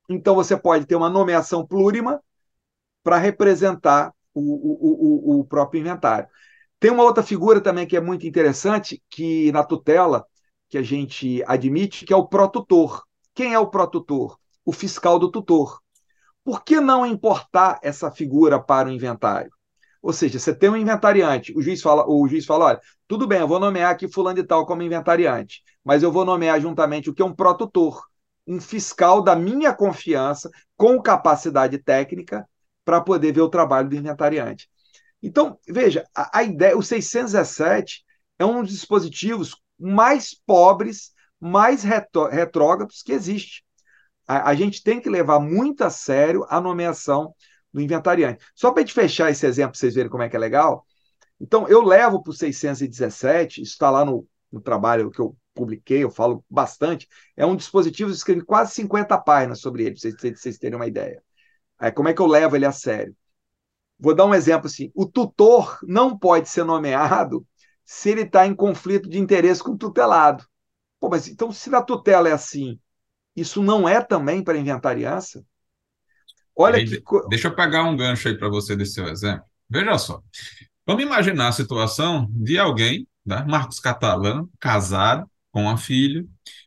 [0.09, 2.21] Então você pode ter uma nomeação plurima
[3.03, 6.27] para representar o, o, o, o próprio inventário.
[6.79, 10.25] Tem uma outra figura também que é muito interessante, que na tutela
[10.69, 13.03] que a gente admite, que é o protutor.
[13.33, 14.37] Quem é o protutor?
[14.65, 15.79] O fiscal do tutor.
[16.43, 19.51] Por que não importar essa figura para o inventário?
[20.01, 23.39] Ou seja, você tem um inventariante, o juiz fala, o juiz fala, olha, tudo bem,
[23.39, 27.13] eu vou nomear aqui fulano de tal como inventariante, mas eu vou nomear juntamente o
[27.13, 28.03] que é um protutor,
[28.45, 32.47] um fiscal da minha confiança, com capacidade técnica,
[32.83, 34.69] para poder ver o trabalho do inventariante.
[35.23, 38.05] Então, veja, a, a ideia, o 617
[38.37, 43.64] é um dos dispositivos mais pobres, mais retrógrados que existe
[44.27, 47.33] a, a gente tem que levar muito a sério a nomeação
[47.73, 48.43] do inventariante.
[48.55, 50.85] Só para a gente fechar esse exemplo, para vocês verem como é que é legal.
[51.39, 56.03] Então, eu levo para o 617, isso está lá no, no trabalho que eu publiquei,
[56.03, 57.07] eu falo bastante.
[57.35, 60.87] É um dispositivo, eu escrevi quase 50 páginas sobre ele, para vocês, vocês terem uma
[60.87, 61.21] ideia.
[61.79, 63.15] É, como é que eu levo ele a sério?
[63.99, 67.45] Vou dar um exemplo assim: o tutor não pode ser nomeado
[67.85, 70.45] se ele está em conflito de interesse com o tutelado.
[70.99, 72.79] Pô, mas então, se na tutela é assim,
[73.35, 75.43] isso não é também para inventariança?
[76.55, 77.01] Olha aí, que...
[77.29, 79.43] Deixa eu pegar um gancho aí para você desse seu exemplo.
[79.69, 80.21] Veja só.
[80.85, 86.25] Vamos imaginar a situação de alguém, né, Marcos Catalã, casado, com uma filha,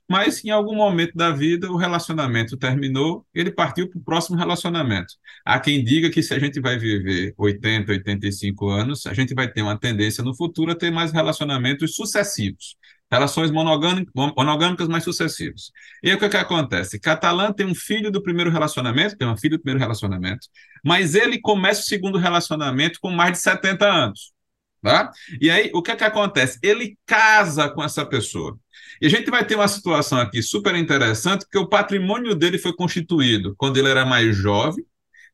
[0.08, 5.12] mas em algum momento da vida o relacionamento terminou, ele partiu para o próximo relacionamento.
[5.44, 9.46] Há quem diga que se a gente vai viver 80, 85 anos, a gente vai
[9.46, 12.76] ter uma tendência no futuro a ter mais relacionamentos sucessivos.
[13.10, 15.70] Relações monogâmicas mais sucessivas.
[16.02, 17.00] E aí o que, que acontece?
[17.00, 20.46] Catalã tem um filho do primeiro relacionamento, tem uma filha do primeiro relacionamento,
[20.84, 24.32] mas ele começa o segundo relacionamento com mais de 70 anos.
[24.82, 25.10] Tá?
[25.40, 26.58] E aí, o que, que acontece?
[26.62, 28.56] Ele casa com essa pessoa.
[29.00, 32.72] E a gente vai ter uma situação aqui super interessante, porque o patrimônio dele foi
[32.72, 34.84] constituído quando ele era mais jovem,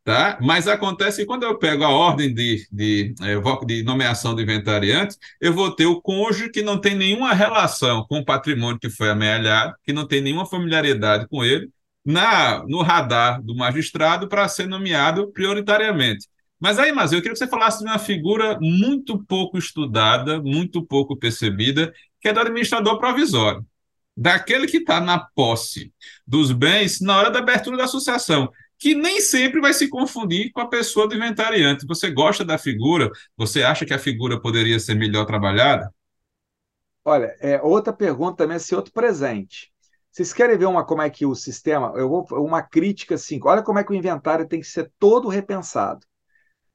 [0.04, 0.38] Tá?
[0.42, 5.16] Mas acontece que quando eu pego a ordem de, de, é, de nomeação do inventariante,
[5.40, 9.08] eu vou ter o cônjuge que não tem nenhuma relação com o patrimônio que foi
[9.08, 11.70] amealhado, que não tem nenhuma familiaridade com ele,
[12.04, 16.28] na, no radar do magistrado para ser nomeado prioritariamente.
[16.60, 20.84] Mas aí, mas eu queria que você falasse de uma figura muito pouco estudada, muito
[20.84, 23.64] pouco percebida, que é do administrador provisório,
[24.14, 25.92] daquele que está na posse
[26.26, 30.60] dos bens na hora da abertura da associação que nem sempre vai se confundir com
[30.60, 31.86] a pessoa do inventariante.
[31.86, 33.10] Você gosta da figura?
[33.36, 35.92] Você acha que a figura poderia ser melhor trabalhada?
[37.04, 39.72] Olha, é, outra pergunta também é se outro presente.
[40.10, 41.92] Vocês querem ver uma, como é que o sistema.
[41.96, 43.40] Eu vou uma crítica assim.
[43.42, 46.06] Olha como é que o inventário tem que ser todo repensado.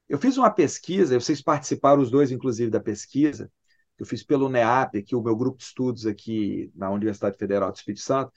[0.08, 3.50] Eu fiz uma pesquisa, vocês participaram os dois, inclusive, da pesquisa,
[3.96, 7.70] que eu fiz pelo NEAP, aqui, o meu grupo de estudos aqui na Universidade Federal
[7.70, 8.32] do Espírito Santo,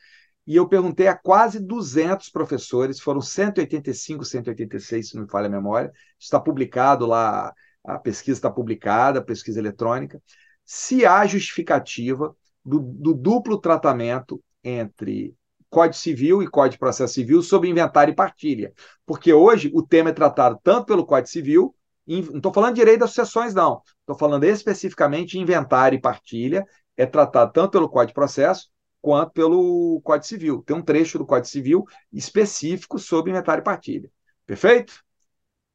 [0.46, 5.50] e eu perguntei a quase 200 professores, foram 185, 186, se não me falha a
[5.50, 10.22] memória, está publicado lá, a pesquisa está publicada, a pesquisa eletrônica,
[10.66, 15.34] se há justificativa do, do duplo tratamento entre
[15.70, 18.74] Código Civil e Código de Processo Civil sobre inventário e partilha.
[19.06, 21.76] Porque hoje o tema é tratado tanto pelo Código Civil,
[22.06, 23.82] não estou falando de direito das sucessões, não.
[24.02, 26.66] Estou falando especificamente inventário e partilha,
[26.98, 28.73] é tratado tanto pelo Código de Processo
[29.04, 30.64] quanto pelo Código Civil.
[30.66, 34.10] Tem um trecho do Código Civil específico sobre inventário e partilha.
[34.46, 35.04] Perfeito?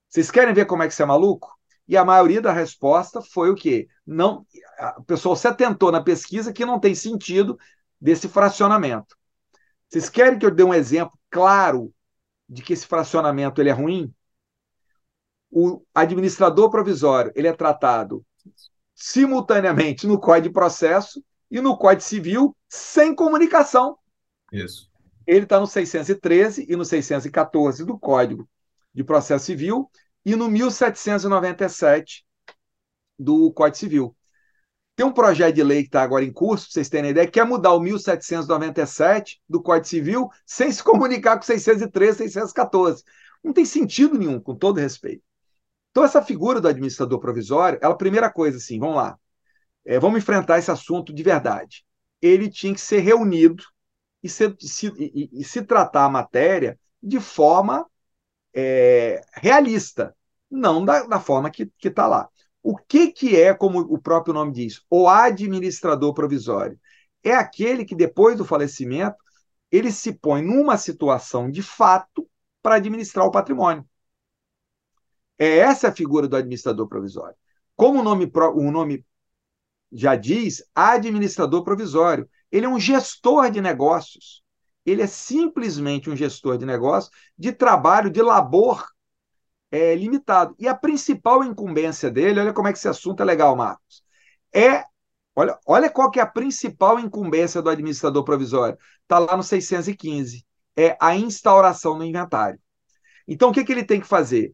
[0.08, 1.54] Vocês querem ver como é que você é maluco?
[1.86, 3.86] E a maioria da resposta foi o quê?
[4.06, 4.46] Não,
[4.96, 7.58] o pessoal se atentou na pesquisa que não tem sentido
[8.00, 9.14] desse fracionamento.
[9.90, 11.92] Vocês querem que eu dê um exemplo claro
[12.48, 14.10] de que esse fracionamento ele é ruim?
[15.50, 18.24] O administrador provisório ele é tratado
[18.94, 23.96] simultaneamente no Código de Processo e no Código Civil sem comunicação.
[24.52, 24.90] Isso.
[25.26, 28.48] Ele está no 613 e no 614 do Código
[28.94, 29.90] de Processo Civil
[30.24, 32.24] e no 1797
[33.18, 34.16] do Código Civil.
[34.96, 37.38] Tem um projeto de lei que está agora em curso, para vocês terem ideia, que
[37.38, 43.04] é mudar o 1797 do Código Civil sem se comunicar com 613 e 614.
[43.44, 45.22] Não tem sentido nenhum, com todo respeito.
[45.90, 49.16] Então, essa figura do administrador provisório, ela, primeira coisa, assim, vamos lá
[49.88, 51.82] é, vamos enfrentar esse assunto de verdade.
[52.20, 53.64] Ele tinha que ser reunido
[54.22, 57.88] e, ser, se, e, e se tratar a matéria de forma
[58.54, 60.14] é, realista,
[60.50, 62.28] não da, da forma que está lá.
[62.62, 66.78] O que, que é, como o próprio nome diz, o administrador provisório?
[67.24, 69.16] É aquele que, depois do falecimento,
[69.72, 72.28] ele se põe numa situação de fato
[72.60, 73.88] para administrar o patrimônio.
[75.38, 77.36] É essa a figura do administrador provisório.
[77.74, 79.06] Como o nome, o nome
[79.90, 82.28] já diz administrador provisório.
[82.50, 84.42] Ele é um gestor de negócios.
[84.84, 88.86] Ele é simplesmente um gestor de negócios de trabalho, de labor
[89.70, 90.54] é, limitado.
[90.58, 94.02] E a principal incumbência dele, olha como é que esse assunto é legal, Marcos,
[94.54, 94.84] é.
[95.34, 98.76] Olha, olha qual que é a principal incumbência do administrador provisório.
[99.02, 100.44] Está lá no 615.
[100.76, 102.58] É a instauração no inventário.
[103.26, 104.52] Então, o que, que ele tem que fazer?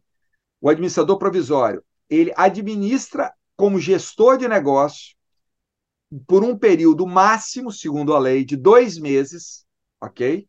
[0.61, 5.14] O administrador provisório, ele administra como gestor de negócio
[6.27, 9.65] por um período máximo, segundo a lei, de dois meses,
[10.01, 10.47] ok?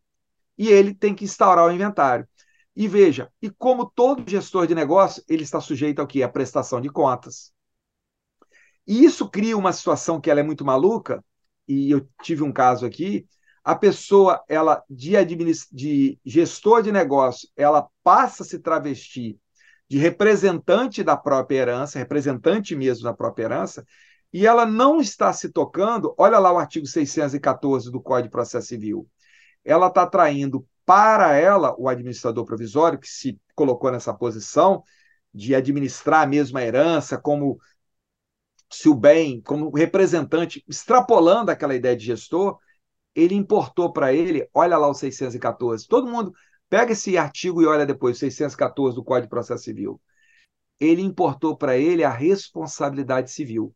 [0.56, 2.26] E ele tem que instaurar o inventário.
[2.74, 6.22] E veja, e como todo gestor de negócio, ele está sujeito ao que?
[6.22, 7.52] A prestação de contas.
[8.86, 11.24] E isso cria uma situação que ela é muito maluca,
[11.66, 13.26] e eu tive um caso aqui,
[13.64, 15.12] a pessoa, ela de,
[15.72, 19.36] de gestor de negócio, ela passa a se travestir
[19.88, 23.84] de representante da própria herança, representante mesmo da própria herança,
[24.32, 28.68] e ela não está se tocando, olha lá o artigo 614 do Código de Processo
[28.68, 29.08] Civil.
[29.64, 34.82] Ela está traindo para ela, o administrador provisório, que se colocou nessa posição
[35.32, 37.58] de administrar a mesma herança como
[38.70, 42.58] se o bem, como representante, extrapolando aquela ideia de gestor,
[43.14, 45.86] ele importou para ele, olha lá o 614.
[45.86, 46.32] Todo mundo
[46.68, 50.00] pega esse artigo e olha depois, 614 do Código de Processo Civil.
[50.78, 53.74] Ele importou para ele a responsabilidade civil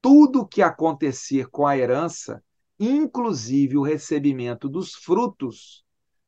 [0.00, 2.42] tudo que acontecer com a herança,
[2.78, 5.84] inclusive o recebimento dos frutos,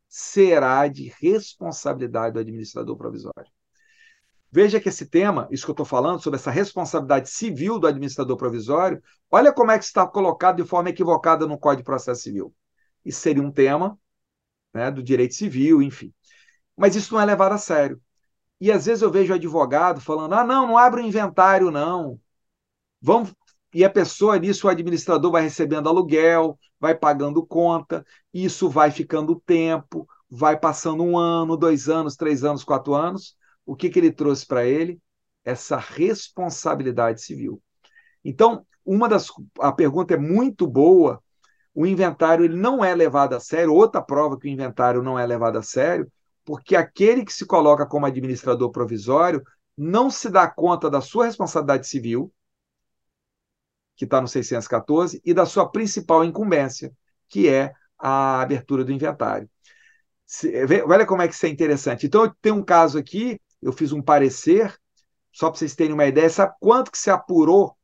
[0.08, 3.50] será de responsabilidade do administrador provisório.
[4.50, 8.36] Veja que esse tema, isso que eu estou falando, sobre essa responsabilidade civil do administrador
[8.36, 12.54] provisório, olha como é que está colocado de forma equivocada no Código de Processo Civil.
[13.04, 13.98] Isso seria um tema
[14.72, 16.12] né, do direito civil, enfim.
[16.74, 18.00] Mas isso não é levado a sério.
[18.60, 22.18] E às vezes eu vejo advogado falando: ah, não, não abre o inventário, não.
[23.00, 23.34] Vamos
[23.72, 29.40] e a pessoa nisso, o administrador vai recebendo aluguel, vai pagando conta, isso vai ficando
[29.44, 33.36] tempo, vai passando um ano, dois anos, três anos, quatro anos.
[33.66, 34.98] O que, que ele trouxe para ele?
[35.44, 37.62] Essa responsabilidade civil.
[38.24, 39.28] Então, uma das
[39.60, 41.22] a pergunta é muito boa.
[41.74, 43.74] O inventário ele não é levado a sério.
[43.74, 46.10] Outra prova que o inventário não é levado a sério,
[46.44, 49.42] porque aquele que se coloca como administrador provisório
[49.76, 52.32] não se dá conta da sua responsabilidade civil,
[53.98, 56.90] que está no 614, e da sua principal incumbência,
[57.28, 59.50] que é a abertura do inventário.
[60.86, 62.06] Olha como é que isso é interessante.
[62.06, 64.72] Então, eu tenho um caso aqui, eu fiz um parecer,
[65.32, 67.76] só para vocês terem uma ideia, sabe quanto que se apurou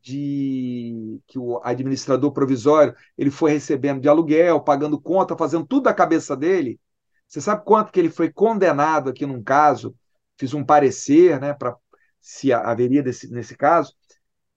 [0.00, 5.94] de que o administrador provisório ele foi recebendo de aluguel, pagando conta, fazendo tudo da
[5.94, 6.80] cabeça dele?
[7.28, 9.94] Você sabe quanto que ele foi condenado aqui num caso?
[10.38, 11.76] Fiz um parecer, né, para
[12.20, 13.94] se haveria desse, nesse caso.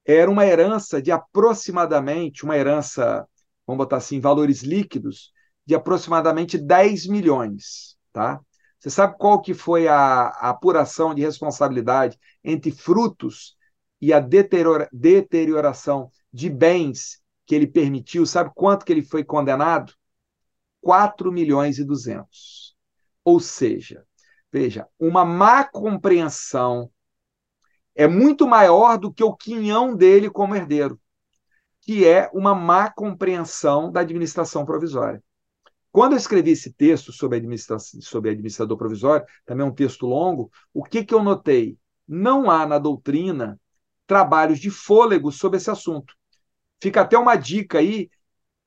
[0.06, 3.28] Era uma herança de aproximadamente, uma herança,
[3.66, 5.32] vamos botar assim, valores líquidos,
[5.66, 8.40] de aproximadamente 10 milhões, tá?
[8.80, 13.58] Você sabe qual que foi a, a apuração de responsabilidade entre frutos
[14.00, 18.28] e a deteriora, deterioração de bens que ele permitiu?
[18.28, 19.92] Sabe quanto que ele foi condenado?
[20.82, 22.76] 4 milhões e 200.
[23.24, 24.06] Ou seja,
[24.52, 26.92] veja, uma má compreensão
[27.96, 31.00] é muito maior do que o quinhão dele como herdeiro,
[31.82, 35.24] que é uma má compreensão da administração provisória.
[35.92, 40.52] Quando eu escrevi esse texto sobre, administração, sobre administrador provisório, também é um texto longo,
[40.74, 41.78] o que, que eu notei?
[42.06, 43.58] Não há na doutrina
[44.06, 46.14] trabalhos de fôlego sobre esse assunto.
[46.82, 48.10] Fica até uma dica aí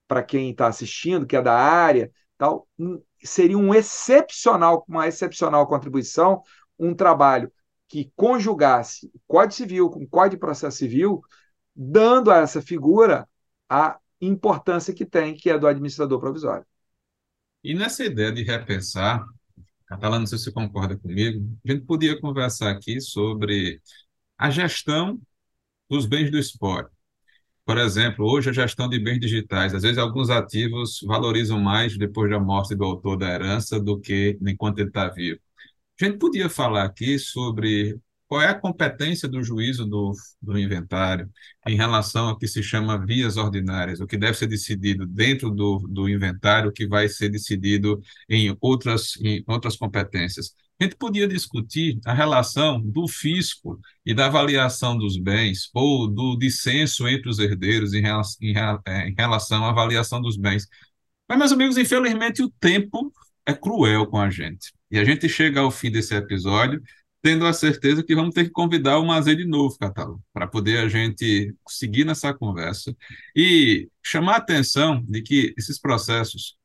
[0.06, 2.66] para quem está assistindo, que é da área, tal,
[3.22, 6.42] seria um excepcional, uma excepcional contribuição,
[6.78, 7.52] um trabalho
[7.89, 11.22] que conjugasse o Código Civil com o Código de Processo Civil,
[11.74, 13.26] dando a essa figura
[13.68, 16.66] a importância que tem, que é do administrador provisório.
[17.64, 19.24] E nessa ideia de repensar,
[19.86, 23.80] Catalã, não sei se você concorda comigo, a gente podia conversar aqui sobre
[24.36, 25.20] a gestão
[25.89, 26.91] dos bens do esporte.
[27.64, 32.30] Por exemplo, hoje a gestão de bens digitais, às vezes alguns ativos valorizam mais depois
[32.30, 35.41] da morte do autor da herança do que enquanto ele está vivo.
[36.01, 41.28] A gente podia falar aqui sobre qual é a competência do juízo do, do inventário
[41.66, 45.78] em relação ao que se chama vias ordinárias, o que deve ser decidido dentro do,
[45.88, 50.55] do inventário, o que vai ser decidido em outras, em outras competências.
[50.78, 56.36] A gente podia discutir a relação do fisco e da avaliação dos bens, ou do
[56.36, 58.55] dissenso entre os herdeiros em relação, em,
[58.86, 60.68] é, em relação à avaliação dos bens.
[61.28, 63.12] Mas, meus amigos, infelizmente o tempo
[63.44, 64.77] é cruel com a gente.
[64.91, 66.82] E a gente chega ao fim desse episódio
[67.20, 70.78] tendo a certeza que vamos ter que convidar o Mazei de novo, Catalo, para poder
[70.78, 72.97] a gente seguir nessa conversa
[73.34, 76.57] e chamar a atenção de que esses processos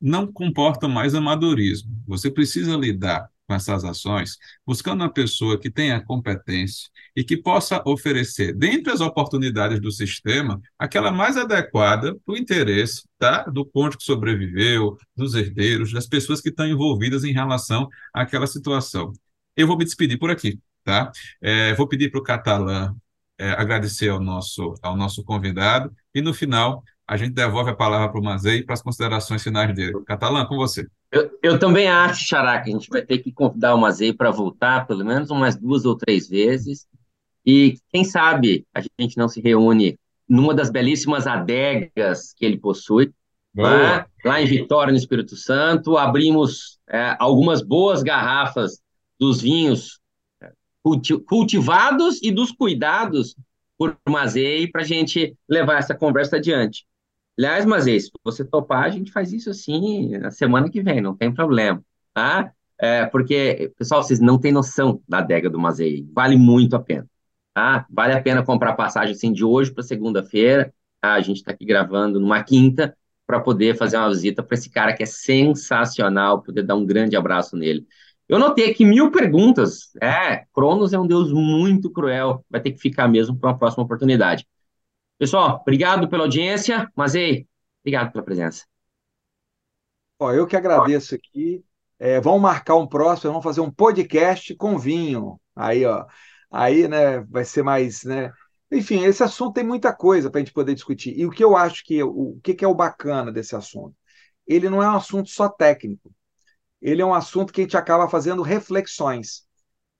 [0.00, 1.96] não comportam mais amadorismo.
[2.06, 4.36] Você precisa lidar com essas ações
[4.66, 10.60] buscando uma pessoa que tenha competência e que possa oferecer, dentre as oportunidades do sistema,
[10.78, 16.40] aquela mais adequada para o interesse tá, do cônjuge que sobreviveu, dos herdeiros, das pessoas
[16.40, 19.12] que estão envolvidas em relação àquela situação
[19.56, 21.10] eu vou me despedir por aqui, tá?
[21.40, 22.94] É, vou pedir para o Catalã
[23.38, 28.08] é, agradecer ao nosso, ao nosso convidado e no final a gente devolve a palavra
[28.10, 30.02] para o Mazei para as considerações finais dele.
[30.06, 30.86] Catalã, com você.
[31.12, 34.30] Eu, eu também acho, Xará, que a gente vai ter que convidar o Mazei para
[34.30, 36.86] voltar pelo menos umas duas ou três vezes
[37.44, 39.98] e quem sabe a gente não se reúne
[40.28, 43.12] numa das belíssimas adegas que ele possui,
[43.54, 45.98] lá, lá, em Vitória, no Espírito Santo.
[45.98, 48.80] Abrimos é, algumas boas garrafas
[49.18, 50.00] dos vinhos
[51.26, 53.36] cultivados e dos cuidados
[53.76, 56.86] por Mazei para a gente levar essa conversa adiante.
[57.38, 61.16] Aliás, Mazei, se você topar, a gente faz isso assim na semana que vem, não
[61.16, 62.52] tem problema, tá?
[62.78, 67.06] É, porque, pessoal, vocês não têm noção da adega do Mazei, vale muito a pena,
[67.54, 67.86] tá?
[67.90, 71.14] Vale a pena comprar passagem assim de hoje para segunda-feira, tá?
[71.14, 74.92] A gente está aqui gravando numa quinta para poder fazer uma visita para esse cara
[74.94, 77.86] que é sensacional, poder dar um grande abraço nele.
[78.28, 79.90] Eu notei aqui mil perguntas.
[80.00, 82.44] É, Cronos é um deus muito cruel.
[82.50, 84.46] Vai ter que ficar mesmo para uma próxima oportunidade.
[85.22, 86.90] Pessoal, obrigado pela audiência.
[86.96, 87.46] Mas ei,
[87.80, 88.64] obrigado pela presença.
[90.18, 91.64] Ó, eu que agradeço aqui.
[91.96, 95.40] É, vamos marcar um próximo, vamos fazer um podcast com vinho.
[95.54, 96.06] Aí, ó.
[96.50, 98.32] Aí, né, vai ser mais, né?
[98.68, 101.16] Enfim, esse assunto tem muita coisa para a gente poder discutir.
[101.16, 103.94] E o que eu acho que o, o que é o bacana desse assunto?
[104.44, 106.12] Ele não é um assunto só técnico
[106.80, 109.46] ele é um assunto que a gente acaba fazendo reflexões.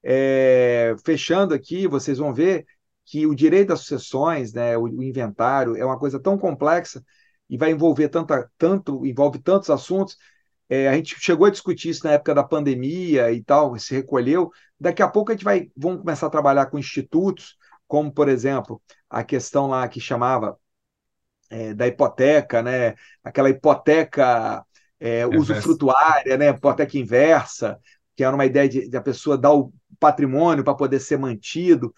[0.03, 2.67] É, fechando aqui, vocês vão ver
[3.05, 7.05] que o direito das sucessões, né, o, o, inventário, é uma coisa tão complexa
[7.49, 10.17] e vai envolver tanta, tanto, envolve tantos assuntos.
[10.69, 14.51] É, a gente chegou a discutir isso na época da pandemia e tal, se recolheu.
[14.79, 18.81] Daqui a pouco a gente vai vamos começar a trabalhar com institutos, como, por exemplo,
[19.11, 20.59] a questão lá que chamava
[21.51, 22.95] é, da hipoteca, né?
[23.23, 24.65] aquela hipoteca
[24.99, 26.49] é, usufrutuária, né?
[26.49, 27.79] hipoteca inversa,
[28.17, 31.95] que era uma ideia de, de a pessoa dar o patrimônio para poder ser mantido.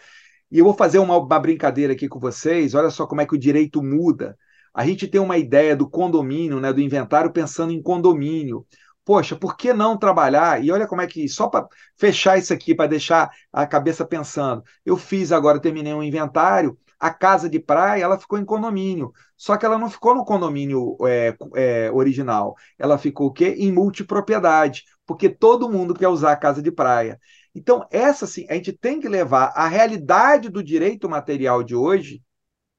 [0.55, 2.75] E eu vou fazer uma, uma brincadeira aqui com vocês.
[2.75, 4.39] Olha só como é que o direito muda.
[4.73, 8.65] A gente tem uma ideia do condomínio, né, do inventário, pensando em condomínio.
[9.05, 10.63] Poxa, por que não trabalhar?
[10.63, 11.67] E olha como é que, só para
[11.99, 14.63] fechar isso aqui, para deixar a cabeça pensando.
[14.87, 19.13] Eu fiz agora, terminei um inventário, a casa de praia ela ficou em condomínio.
[19.37, 22.55] Só que ela não ficou no condomínio é, é, original.
[22.79, 23.57] Ela ficou o quê?
[23.59, 27.19] Em multipropriedade, porque todo mundo quer usar a casa de praia.
[27.55, 32.21] Então, essa sim, a gente tem que levar a realidade do direito material de hoje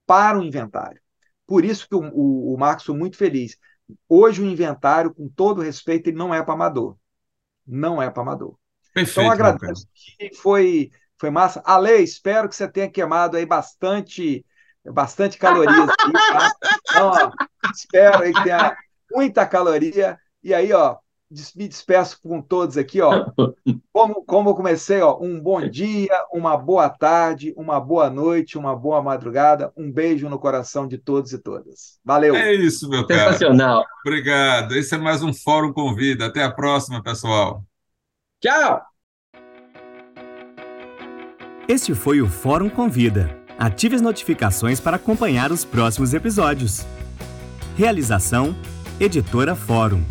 [0.06, 1.00] para o inventário.
[1.48, 3.58] Por isso que o, o, o Marcos foi muito feliz.
[4.10, 6.98] Hoje o inventário, com todo respeito, ele não é para amador.
[7.66, 8.58] Não é para amador.
[8.94, 11.62] Perfeito, então, agradeço que foi, foi massa.
[11.66, 14.46] Ale, espero que você tenha queimado aí bastante,
[14.86, 15.90] bastante calorias.
[15.90, 16.52] Aí, tá?
[16.90, 17.32] Então, ó,
[17.74, 18.78] espero aí que tenha
[19.12, 20.20] muita caloria.
[20.44, 20.98] E aí, ó,
[21.56, 23.26] me despeço com todos aqui, ó.
[23.96, 28.76] Como, como eu comecei, ó, um bom dia, uma boa tarde, uma boa noite, uma
[28.76, 29.72] boa madrugada.
[29.78, 31.98] Um beijo no coração de todos e todas.
[32.04, 32.36] Valeu.
[32.36, 33.32] É isso, meu cara.
[33.32, 33.86] Sensacional.
[34.06, 34.76] Obrigado.
[34.76, 36.26] Esse é mais um Fórum Convida.
[36.26, 37.64] Até a próxima, pessoal.
[38.42, 38.82] Tchau.
[41.66, 43.34] Este foi o Fórum Convida.
[43.58, 46.86] Ative as notificações para acompanhar os próximos episódios.
[47.78, 48.54] Realização:
[49.00, 50.04] Editora Fórum.